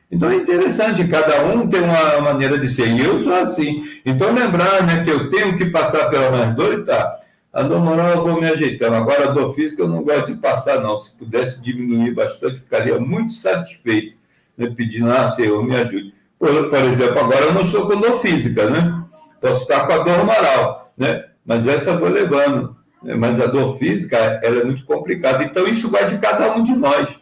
Então 0.10 0.32
é 0.32 0.36
interessante, 0.36 1.06
cada 1.08 1.46
um 1.46 1.68
tem 1.68 1.82
uma 1.82 2.22
maneira 2.22 2.58
de 2.58 2.70
ser, 2.70 2.88
e 2.88 3.04
eu 3.04 3.24
sou 3.24 3.34
assim. 3.34 3.84
Então 4.06 4.34
lembrar 4.34 4.86
né, 4.86 5.04
que 5.04 5.12
eu 5.12 5.30
tenho 5.30 5.58
que 5.58 5.66
passar 5.66 6.10
pela 6.10 6.32
minha 6.32 6.46
dor 6.52 6.80
e 6.80 6.84
tá. 6.86 7.20
A 7.52 7.64
dor 7.64 7.82
moral 7.82 8.10
eu 8.10 8.24
vou 8.24 8.40
me 8.40 8.48
ajeitando. 8.48 8.96
Agora 8.96 9.26
a 9.26 9.32
dor 9.32 9.54
física 9.54 9.82
eu 9.82 9.88
não 9.88 10.04
gosto 10.04 10.34
de 10.34 10.40
passar, 10.40 10.80
não. 10.80 10.98
Se 10.98 11.12
pudesse 11.12 11.62
diminuir 11.62 12.14
bastante, 12.14 12.60
ficaria 12.60 13.00
muito 13.00 13.34
satisfeito, 13.34 14.16
né, 14.58 14.72
pedindo, 14.76 15.12
ah, 15.12 15.30
Senhor, 15.32 15.62
me 15.64 15.76
ajude. 15.76 16.14
Por, 16.40 16.70
por 16.70 16.84
exemplo, 16.84 17.20
agora 17.20 17.46
eu 17.46 17.54
não 17.54 17.62
estou 17.62 17.88
com 17.88 18.00
dor 18.00 18.22
física, 18.22 18.70
né? 18.70 19.04
Posso 19.42 19.64
estar 19.64 19.86
com 19.86 19.94
a 19.94 19.98
dor 20.00 20.26
moral, 20.26 20.92
né? 20.98 21.26
Mas 21.46 21.68
essa 21.68 21.92
eu 21.92 22.00
vou 22.00 22.10
levando. 22.10 22.78
Né? 23.02 23.16
mas 23.16 23.40
a 23.40 23.46
dor 23.46 23.78
física 23.78 24.18
ela 24.44 24.62
é 24.62 24.64
muito 24.64 24.84
complicada. 24.86 25.44
Então 25.44 25.68
isso 25.68 25.90
vai 25.90 26.08
de 26.08 26.18
cada 26.18 26.54
um 26.56 26.64
de 26.64 26.74
nós. 26.74 27.20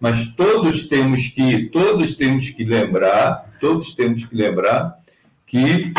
Mas 0.00 0.34
todos 0.34 0.88
temos 0.88 1.28
que 1.28 1.66
todos 1.66 2.16
temos 2.16 2.50
que 2.50 2.64
lembrar, 2.64 3.50
todos 3.60 3.94
temos 3.94 4.24
que 4.24 4.34
lembrar 4.34 4.98
que 5.46 5.92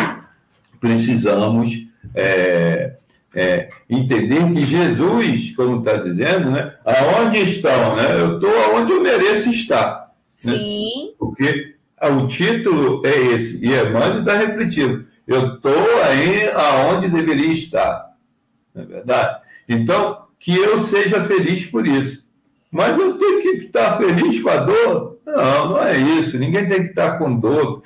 precisamos 0.79 1.87
é, 2.13 2.95
é, 3.33 3.69
entender 3.89 4.53
que 4.53 4.65
Jesus, 4.65 5.55
como 5.55 5.79
está 5.79 5.95
dizendo, 5.95 6.51
né, 6.51 6.73
aonde 6.83 7.39
estão, 7.39 7.95
né? 7.95 8.19
Eu 8.19 8.35
estou 8.35 8.51
aonde 8.65 8.91
eu 8.91 9.01
mereço 9.01 9.49
estar. 9.49 10.11
Né? 10.45 10.55
Sim. 10.57 11.07
Né? 11.07 11.13
Porque 11.17 11.72
o 12.09 12.27
título 12.27 13.01
é 13.05 13.17
esse, 13.33 13.63
e 13.63 13.69
Emmanuel 13.69 14.19
está 14.19 14.37
repetindo. 14.37 15.05
Eu 15.27 15.55
estou 15.55 16.01
aí 16.03 16.49
aonde 16.49 17.09
deveria 17.09 17.53
estar 17.53 18.13
não 18.73 18.83
é 18.83 18.85
verdade? 18.85 19.41
Então, 19.69 20.23
que 20.39 20.55
eu 20.55 20.79
seja 20.79 21.25
feliz 21.25 21.65
por 21.65 21.87
isso. 21.87 22.23
Mas 22.71 22.97
eu 22.97 23.17
tenho 23.17 23.41
que 23.41 23.65
estar 23.65 23.97
feliz 23.97 24.41
com 24.41 24.49
a 24.49 24.57
dor? 24.57 25.19
Não, 25.25 25.69
não 25.69 25.83
é 25.83 25.97
isso. 25.97 26.37
Ninguém 26.39 26.67
tem 26.67 26.83
que 26.83 26.89
estar 26.89 27.17
com 27.17 27.37
dor, 27.37 27.83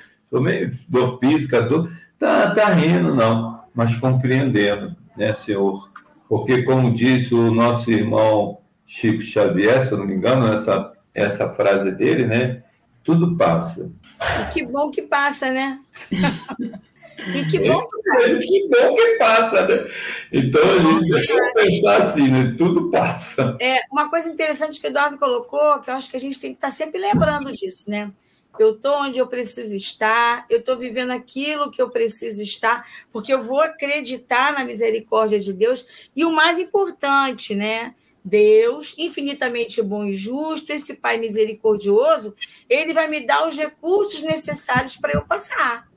dor 0.88 1.18
física, 1.18 1.60
dor. 1.62 1.92
Tá, 2.18 2.50
tá 2.50 2.72
rindo, 2.72 3.14
não, 3.14 3.62
mas 3.74 3.96
compreendendo, 3.96 4.96
né, 5.16 5.34
Senhor? 5.34 5.90
Porque, 6.28 6.62
como 6.62 6.94
disse 6.94 7.34
o 7.34 7.50
nosso 7.52 7.90
irmão 7.90 8.58
Chico 8.86 9.20
Xavier, 9.20 9.86
se 9.86 9.92
eu 9.92 9.98
não 9.98 10.06
me 10.06 10.14
engano, 10.14 10.52
essa, 10.52 10.92
essa 11.14 11.48
frase 11.50 11.92
dele, 11.92 12.26
né? 12.26 12.62
Tudo 13.04 13.36
passa. 13.36 13.92
E 14.20 14.52
que 14.52 14.66
bom 14.66 14.90
que 14.90 15.02
passa, 15.02 15.50
né? 15.50 15.80
E 17.34 17.44
que 17.46 17.58
bom 17.58 17.84
que 17.84 18.02
passa. 18.02 18.38
Que 18.38 18.68
bom 18.68 18.94
que 18.94 19.06
passa, 19.16 19.66
né? 19.66 19.90
Então 20.32 20.62
a 20.62 20.78
gente 20.78 21.26
tem 21.26 21.36
que 21.36 21.52
pensar 21.54 22.02
assim, 22.02 22.28
né? 22.28 22.54
Tudo 22.56 22.90
passa. 22.90 23.56
É, 23.60 23.80
uma 23.90 24.08
coisa 24.08 24.30
interessante 24.30 24.80
que 24.80 24.86
o 24.86 24.90
Eduardo 24.90 25.18
colocou, 25.18 25.80
que 25.80 25.90
eu 25.90 25.94
acho 25.94 26.08
que 26.10 26.16
a 26.16 26.20
gente 26.20 26.38
tem 26.38 26.52
que 26.52 26.58
estar 26.58 26.70
sempre 26.70 27.00
lembrando 27.00 27.52
disso, 27.52 27.90
né? 27.90 28.12
Eu 28.58 28.72
estou 28.72 29.02
onde 29.02 29.18
eu 29.18 29.26
preciso 29.26 29.74
estar, 29.74 30.44
eu 30.48 30.58
estou 30.58 30.76
vivendo 30.76 31.10
aquilo 31.10 31.70
que 31.70 31.80
eu 31.80 31.90
preciso 31.90 32.42
estar, 32.42 32.86
porque 33.12 33.32
eu 33.32 33.42
vou 33.42 33.60
acreditar 33.60 34.52
na 34.52 34.64
misericórdia 34.64 35.38
de 35.38 35.52
Deus. 35.52 35.86
E 36.14 36.24
o 36.24 36.32
mais 36.32 36.58
importante, 36.58 37.54
né? 37.54 37.94
Deus, 38.28 38.94
infinitamente 38.98 39.80
bom 39.82 40.04
e 40.04 40.14
justo, 40.14 40.72
esse 40.72 40.94
Pai 40.94 41.18
misericordioso, 41.18 42.34
ele 42.68 42.92
vai 42.92 43.08
me 43.08 43.26
dar 43.26 43.48
os 43.48 43.56
recursos 43.56 44.22
necessários 44.22 44.96
para 44.96 45.14
eu 45.14 45.24
passar 45.24 45.88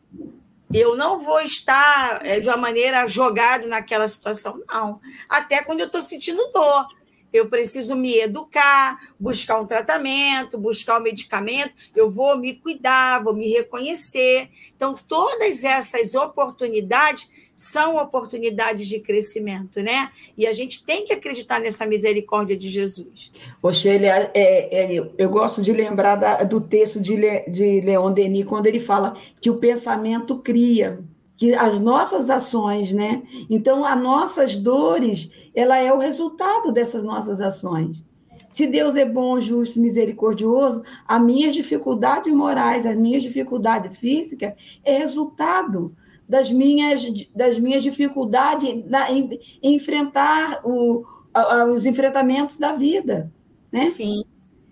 eu 0.73 0.95
não 0.95 1.19
vou 1.19 1.41
estar 1.41 2.25
é, 2.25 2.39
de 2.39 2.47
uma 2.47 2.57
maneira 2.57 3.05
jogado 3.07 3.67
naquela 3.67 4.07
situação, 4.07 4.61
não. 4.67 5.01
Até 5.27 5.61
quando 5.63 5.81
eu 5.81 5.85
estou 5.85 6.01
sentindo 6.01 6.49
dor. 6.53 6.87
Eu 7.33 7.47
preciso 7.47 7.95
me 7.95 8.17
educar, 8.17 8.99
buscar 9.19 9.59
um 9.59 9.65
tratamento, 9.65 10.57
buscar 10.57 10.99
um 10.99 11.03
medicamento, 11.03 11.73
eu 11.95 12.09
vou 12.09 12.37
me 12.37 12.55
cuidar, 12.55 13.23
vou 13.23 13.33
me 13.33 13.49
reconhecer. 13.51 14.49
Então, 14.75 14.95
todas 15.07 15.63
essas 15.63 16.13
oportunidades 16.15 17.29
são 17.61 17.97
oportunidades 17.97 18.87
de 18.87 18.99
crescimento, 18.99 19.81
né? 19.81 20.09
E 20.35 20.47
a 20.47 20.53
gente 20.53 20.83
tem 20.83 21.05
que 21.05 21.13
acreditar 21.13 21.59
nessa 21.59 21.85
misericórdia 21.85 22.57
de 22.57 22.67
Jesus. 22.67 23.31
Oxe, 23.61 23.87
é, 23.87 24.31
é, 24.33 24.95
é, 24.95 25.11
eu 25.15 25.29
gosto 25.29 25.61
de 25.61 25.71
lembrar 25.71 26.15
da, 26.15 26.43
do 26.43 26.59
texto 26.59 26.99
de, 26.99 27.15
Le, 27.15 27.41
de 27.47 27.81
Leon 27.81 28.11
Denis, 28.11 28.45
quando 28.45 28.65
ele 28.65 28.79
fala 28.79 29.15
que 29.39 29.49
o 29.49 29.57
pensamento 29.57 30.37
cria, 30.39 30.99
que 31.37 31.53
as 31.53 31.79
nossas 31.79 32.31
ações, 32.31 32.91
né? 32.93 33.21
Então, 33.49 33.85
as 33.85 34.01
nossas 34.01 34.57
dores, 34.57 35.31
ela 35.53 35.77
é 35.77 35.91
o 35.91 35.97
resultado 35.97 36.71
dessas 36.71 37.03
nossas 37.03 37.41
ações. 37.41 38.05
Se 38.49 38.67
Deus 38.67 38.97
é 38.97 39.05
bom, 39.05 39.39
justo, 39.39 39.79
misericordioso, 39.79 40.83
as 41.07 41.21
minhas 41.21 41.53
dificuldades 41.53 42.33
morais, 42.33 42.85
as 42.85 42.97
minhas 42.97 43.23
dificuldades 43.23 43.97
físicas 43.97 44.53
é 44.83 44.97
resultado 44.97 45.95
das 46.27 46.51
minhas, 46.51 47.05
das 47.33 47.57
minhas 47.57 47.81
dificuldades 47.81 48.85
na, 48.85 49.09
em, 49.11 49.39
em 49.63 49.75
enfrentar 49.75 50.61
o, 50.65 51.05
a, 51.33 51.65
os 51.65 51.85
enfrentamentos 51.85 52.59
da 52.59 52.73
vida, 52.73 53.31
né? 53.71 53.89
Sim. 53.89 54.23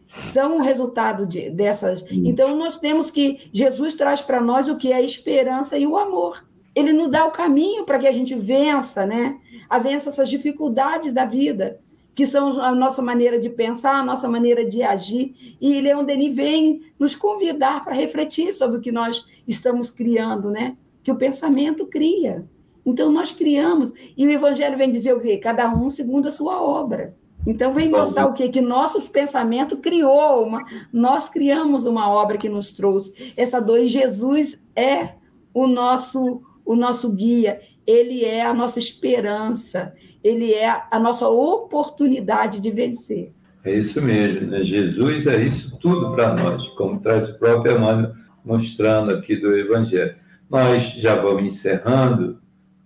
São 0.07 0.57
o 0.57 0.61
resultado 0.61 1.25
de, 1.25 1.49
dessas. 1.51 2.03
Então, 2.09 2.57
nós 2.57 2.80
temos 2.80 3.11
que. 3.11 3.47
Jesus 3.53 3.93
traz 3.93 4.21
para 4.21 4.41
nós 4.41 4.67
o 4.67 4.75
que 4.75 4.91
é 4.91 4.95
a 4.95 5.01
esperança 5.01 5.77
e 5.77 5.86
o 5.86 5.97
amor 5.97 6.43
ele 6.80 6.93
nos 6.93 7.09
dá 7.09 7.25
o 7.25 7.32
caminho 7.32 7.84
para 7.84 7.99
que 7.99 8.07
a 8.07 8.11
gente 8.11 8.34
vença, 8.36 9.05
né? 9.05 9.38
A 9.69 9.77
vença 9.80 10.09
essas 10.09 10.30
dificuldades 10.30 11.13
da 11.13 11.25
vida, 11.25 11.80
que 12.15 12.25
são 12.25 12.61
a 12.61 12.73
nossa 12.73 13.01
maneira 13.01 13.39
de 13.39 13.49
pensar, 13.49 13.95
a 13.95 14.03
nossa 14.03 14.27
maneira 14.27 14.65
de 14.65 14.82
agir. 14.82 15.57
E 15.59 15.80
Leon 15.82 16.03
Denis 16.03 16.36
vem 16.36 16.82
nos 16.97 17.15
convidar 17.15 17.84
para 17.84 17.93
refletir 17.93 18.53
sobre 18.53 18.77
o 18.77 18.82
que 18.82 18.91
nós 18.91 19.27
estamos 19.47 19.89
criando, 19.89 20.49
né? 20.49 20.77
Que 21.03 21.11
o 21.11 21.15
pensamento 21.15 21.86
cria. 21.86 22.47
Então, 22.86 23.11
nós 23.11 23.32
criamos. 23.32 23.91
E 24.17 24.25
o 24.25 24.32
Evangelho 24.32 24.77
vem 24.77 24.91
dizer 24.91 25.13
o 25.13 25.19
quê? 25.19 25.38
Cada 25.38 25.69
um 25.73 25.89
segundo 25.89 26.27
a 26.27 26.32
sua 26.32 26.61
obra. 26.61 27.15
Então, 27.45 27.73
vem 27.73 27.89
mostrar 27.89 28.25
o 28.25 28.34
quê? 28.34 28.49
Que 28.49 28.61
nosso 28.61 29.01
pensamento 29.09 29.77
criou, 29.77 30.45
uma, 30.45 30.65
nós 30.91 31.30
criamos 31.30 31.86
uma 31.86 32.09
obra 32.09 32.38
que 32.38 32.49
nos 32.49 32.73
trouxe 32.73 33.34
essa 33.38 33.59
dor. 33.59 33.80
E 33.80 33.88
Jesus 33.88 34.61
é 34.75 35.13
o 35.53 35.67
nosso 35.67 36.41
o 36.70 36.76
nosso 36.76 37.11
guia, 37.11 37.61
ele 37.86 38.24
é 38.24 38.45
a 38.45 38.53
nossa 38.53 38.78
esperança, 38.78 39.91
ele 40.24 40.53
é 40.53 40.70
a 40.70 40.99
nossa 40.99 41.28
oportunidade 41.28 42.59
de 42.59 42.70
vencer. 42.70 43.34
É 43.65 43.74
isso 43.74 43.99
mesmo, 43.99 44.51
né? 44.51 44.61
Jesus 44.61 45.26
é 45.26 45.43
isso 45.43 45.76
tudo 45.80 46.11
para 46.11 46.36
nós, 46.36 46.67
como 46.67 46.99
traz 46.99 47.28
o 47.28 47.39
próprio 47.39 47.76
Emmanuel 47.76 48.13
mostrando 48.45 49.09
aqui 49.09 49.36
do 49.36 49.57
Evangelho. 49.57 50.15
Nós 50.47 50.91
já 50.91 51.15
vamos 51.15 51.43
encerrando, 51.43 52.38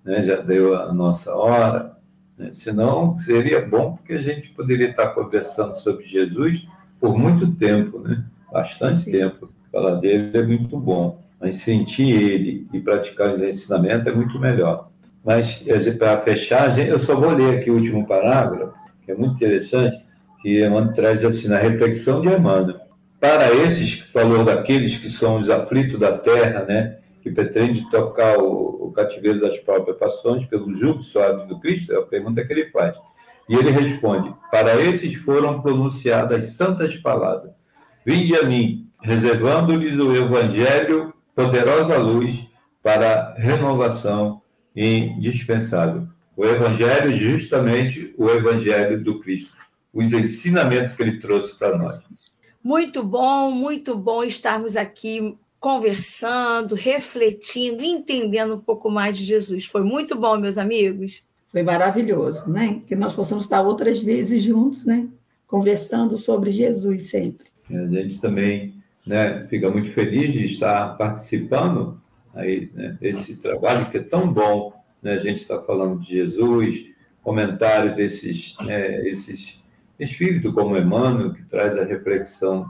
né? 0.01 0.23
já 0.23 0.37
deu 0.37 0.77
a 0.77 0.93
nossa 0.93 1.35
hora, 1.35 1.97
né? 2.37 2.51
senão 2.53 3.17
seria 3.17 3.67
bom 3.67 3.97
porque 3.97 4.13
a 4.13 4.21
gente 4.21 4.47
poderia 4.51 4.91
estar 4.91 5.09
conversando 5.09 5.73
sobre 5.75 6.05
Jesus 6.05 6.65
por 7.01 7.17
muito 7.17 7.51
tempo, 7.51 7.99
né? 7.99 8.23
bastante 8.49 9.03
Sim. 9.03 9.11
tempo. 9.11 9.51
Falar 9.69 9.95
dele 9.95 10.37
é 10.37 10.43
muito 10.43 10.77
bom 10.77 11.22
mas 11.43 11.57
sentir 11.57 12.09
ele 12.09 12.65
e 12.71 12.79
praticar 12.79 13.33
os 13.33 13.41
ensinamentos 13.41 14.07
é 14.07 14.13
muito 14.13 14.39
melhor. 14.39 14.89
Mas, 15.25 15.61
para 15.99 16.21
fechar, 16.21 16.77
eu 16.79 16.97
só 16.97 17.15
vou 17.15 17.31
ler 17.31 17.59
aqui 17.59 17.69
o 17.69 17.75
último 17.75 18.07
parágrafo, 18.07 18.73
que 19.05 19.11
é 19.11 19.15
muito 19.15 19.35
interessante, 19.35 19.97
que 20.41 20.65
Emmanuel 20.65 20.93
traz 20.93 21.25
assim, 21.25 21.49
na 21.49 21.57
reflexão 21.57 22.21
de 22.21 22.29
Emmanuel. 22.29 22.79
Para 23.19 23.53
esses, 23.53 23.99
falou 23.99 24.45
daqueles 24.45 24.97
que 24.97 25.09
são 25.09 25.37
os 25.37 25.49
aflitos 25.49 25.99
da 25.99 26.17
terra, 26.17 26.63
né, 26.63 26.97
que 27.21 27.29
pretende 27.29 27.89
tocar 27.91 28.37
o, 28.39 28.87
o 28.87 28.91
cativeiro 28.93 29.41
das 29.41 29.57
próprias 29.57 29.97
passões 29.97 30.45
pelo 30.45 30.73
jugo 30.73 31.01
suave 31.01 31.45
do 31.47 31.59
Cristo, 31.59 31.91
é 31.91 31.97
a 31.97 32.03
pergunta 32.03 32.43
que 32.43 32.53
ele 32.53 32.69
faz. 32.69 32.97
E 33.49 33.55
ele 33.55 33.71
responde: 33.71 34.33
Para 34.49 34.79
esses 34.81 35.13
foram 35.15 35.61
pronunciadas 35.61 36.53
santas 36.53 36.95
palavras. 36.95 37.51
Vinde 38.05 38.35
a 38.35 38.43
mim, 38.43 38.87
reservando-lhes 39.01 39.97
o 39.99 40.15
evangelho 40.15 41.12
poderosa 41.35 41.97
luz 41.97 42.47
para 42.81 43.33
renovação 43.35 44.41
indispensável. 44.75 46.07
O 46.35 46.45
Evangelho, 46.45 47.15
justamente 47.15 48.13
o 48.17 48.29
Evangelho 48.29 49.03
do 49.03 49.19
Cristo, 49.19 49.53
os 49.93 50.11
ensinamentos 50.11 50.95
que 50.95 51.01
ele 51.01 51.19
trouxe 51.19 51.55
para 51.55 51.77
nós. 51.77 51.99
Muito 52.63 53.03
bom, 53.03 53.51
muito 53.51 53.95
bom 53.95 54.23
estarmos 54.23 54.75
aqui 54.75 55.37
conversando, 55.59 56.75
refletindo, 56.75 57.83
entendendo 57.83 58.55
um 58.55 58.59
pouco 58.59 58.89
mais 58.89 59.17
de 59.17 59.23
Jesus. 59.23 59.65
Foi 59.65 59.83
muito 59.83 60.15
bom, 60.15 60.37
meus 60.37 60.57
amigos. 60.57 61.23
Foi 61.51 61.63
maravilhoso, 61.63 62.49
né? 62.49 62.81
Que 62.87 62.95
nós 62.95 63.13
possamos 63.13 63.45
estar 63.45 63.61
outras 63.61 64.01
vezes 64.01 64.41
juntos, 64.43 64.83
né? 64.83 65.07
Conversando 65.47 66.17
sobre 66.17 66.51
Jesus 66.51 67.03
sempre. 67.03 67.47
A 67.69 67.85
gente 67.87 68.19
também 68.19 68.82
né, 69.05 69.45
fica 69.49 69.69
muito 69.69 69.91
feliz 69.93 70.33
de 70.33 70.45
estar 70.45 70.97
participando 70.97 72.01
aí 72.33 72.69
né, 72.73 72.97
desse 72.99 73.35
trabalho 73.37 73.89
que 73.89 73.97
é 73.97 74.03
tão 74.03 74.31
bom. 74.31 74.73
Né, 75.01 75.13
a 75.13 75.17
gente 75.17 75.41
está 75.41 75.61
falando 75.61 75.99
de 75.99 76.07
Jesus, 76.07 76.89
comentário 77.21 77.95
desses 77.95 78.55
né, 78.65 79.07
esses 79.07 79.61
espíritos 79.99 80.53
como 80.53 80.77
Emmanuel 80.77 81.33
que 81.33 81.43
traz 81.43 81.77
a 81.77 81.83
reflexão, 81.83 82.69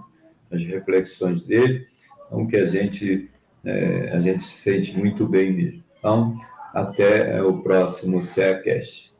as 0.52 0.64
reflexões 0.64 1.42
dele, 1.44 1.88
então 2.28 2.46
que 2.48 2.58
a 2.58 2.66
gente 2.66 3.30
é, 3.64 4.12
a 4.14 4.20
gente 4.20 4.44
se 4.44 4.58
sente 4.62 4.98
muito 4.98 5.28
bem 5.28 5.52
mesmo. 5.54 5.84
Então 5.98 6.38
até 6.74 7.42
o 7.42 7.60
próximo 7.62 8.22
CEACast. 8.22 9.14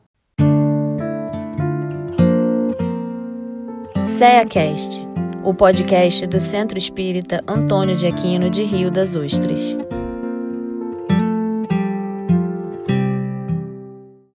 CEACast 4.18 5.13
o 5.44 5.52
podcast 5.52 6.26
do 6.26 6.40
Centro 6.40 6.78
Espírita 6.78 7.44
Antônio 7.46 7.94
de 7.94 8.06
Aquino 8.06 8.48
de 8.48 8.64
Rio 8.64 8.90
das 8.90 9.14
Ostras. 9.14 9.76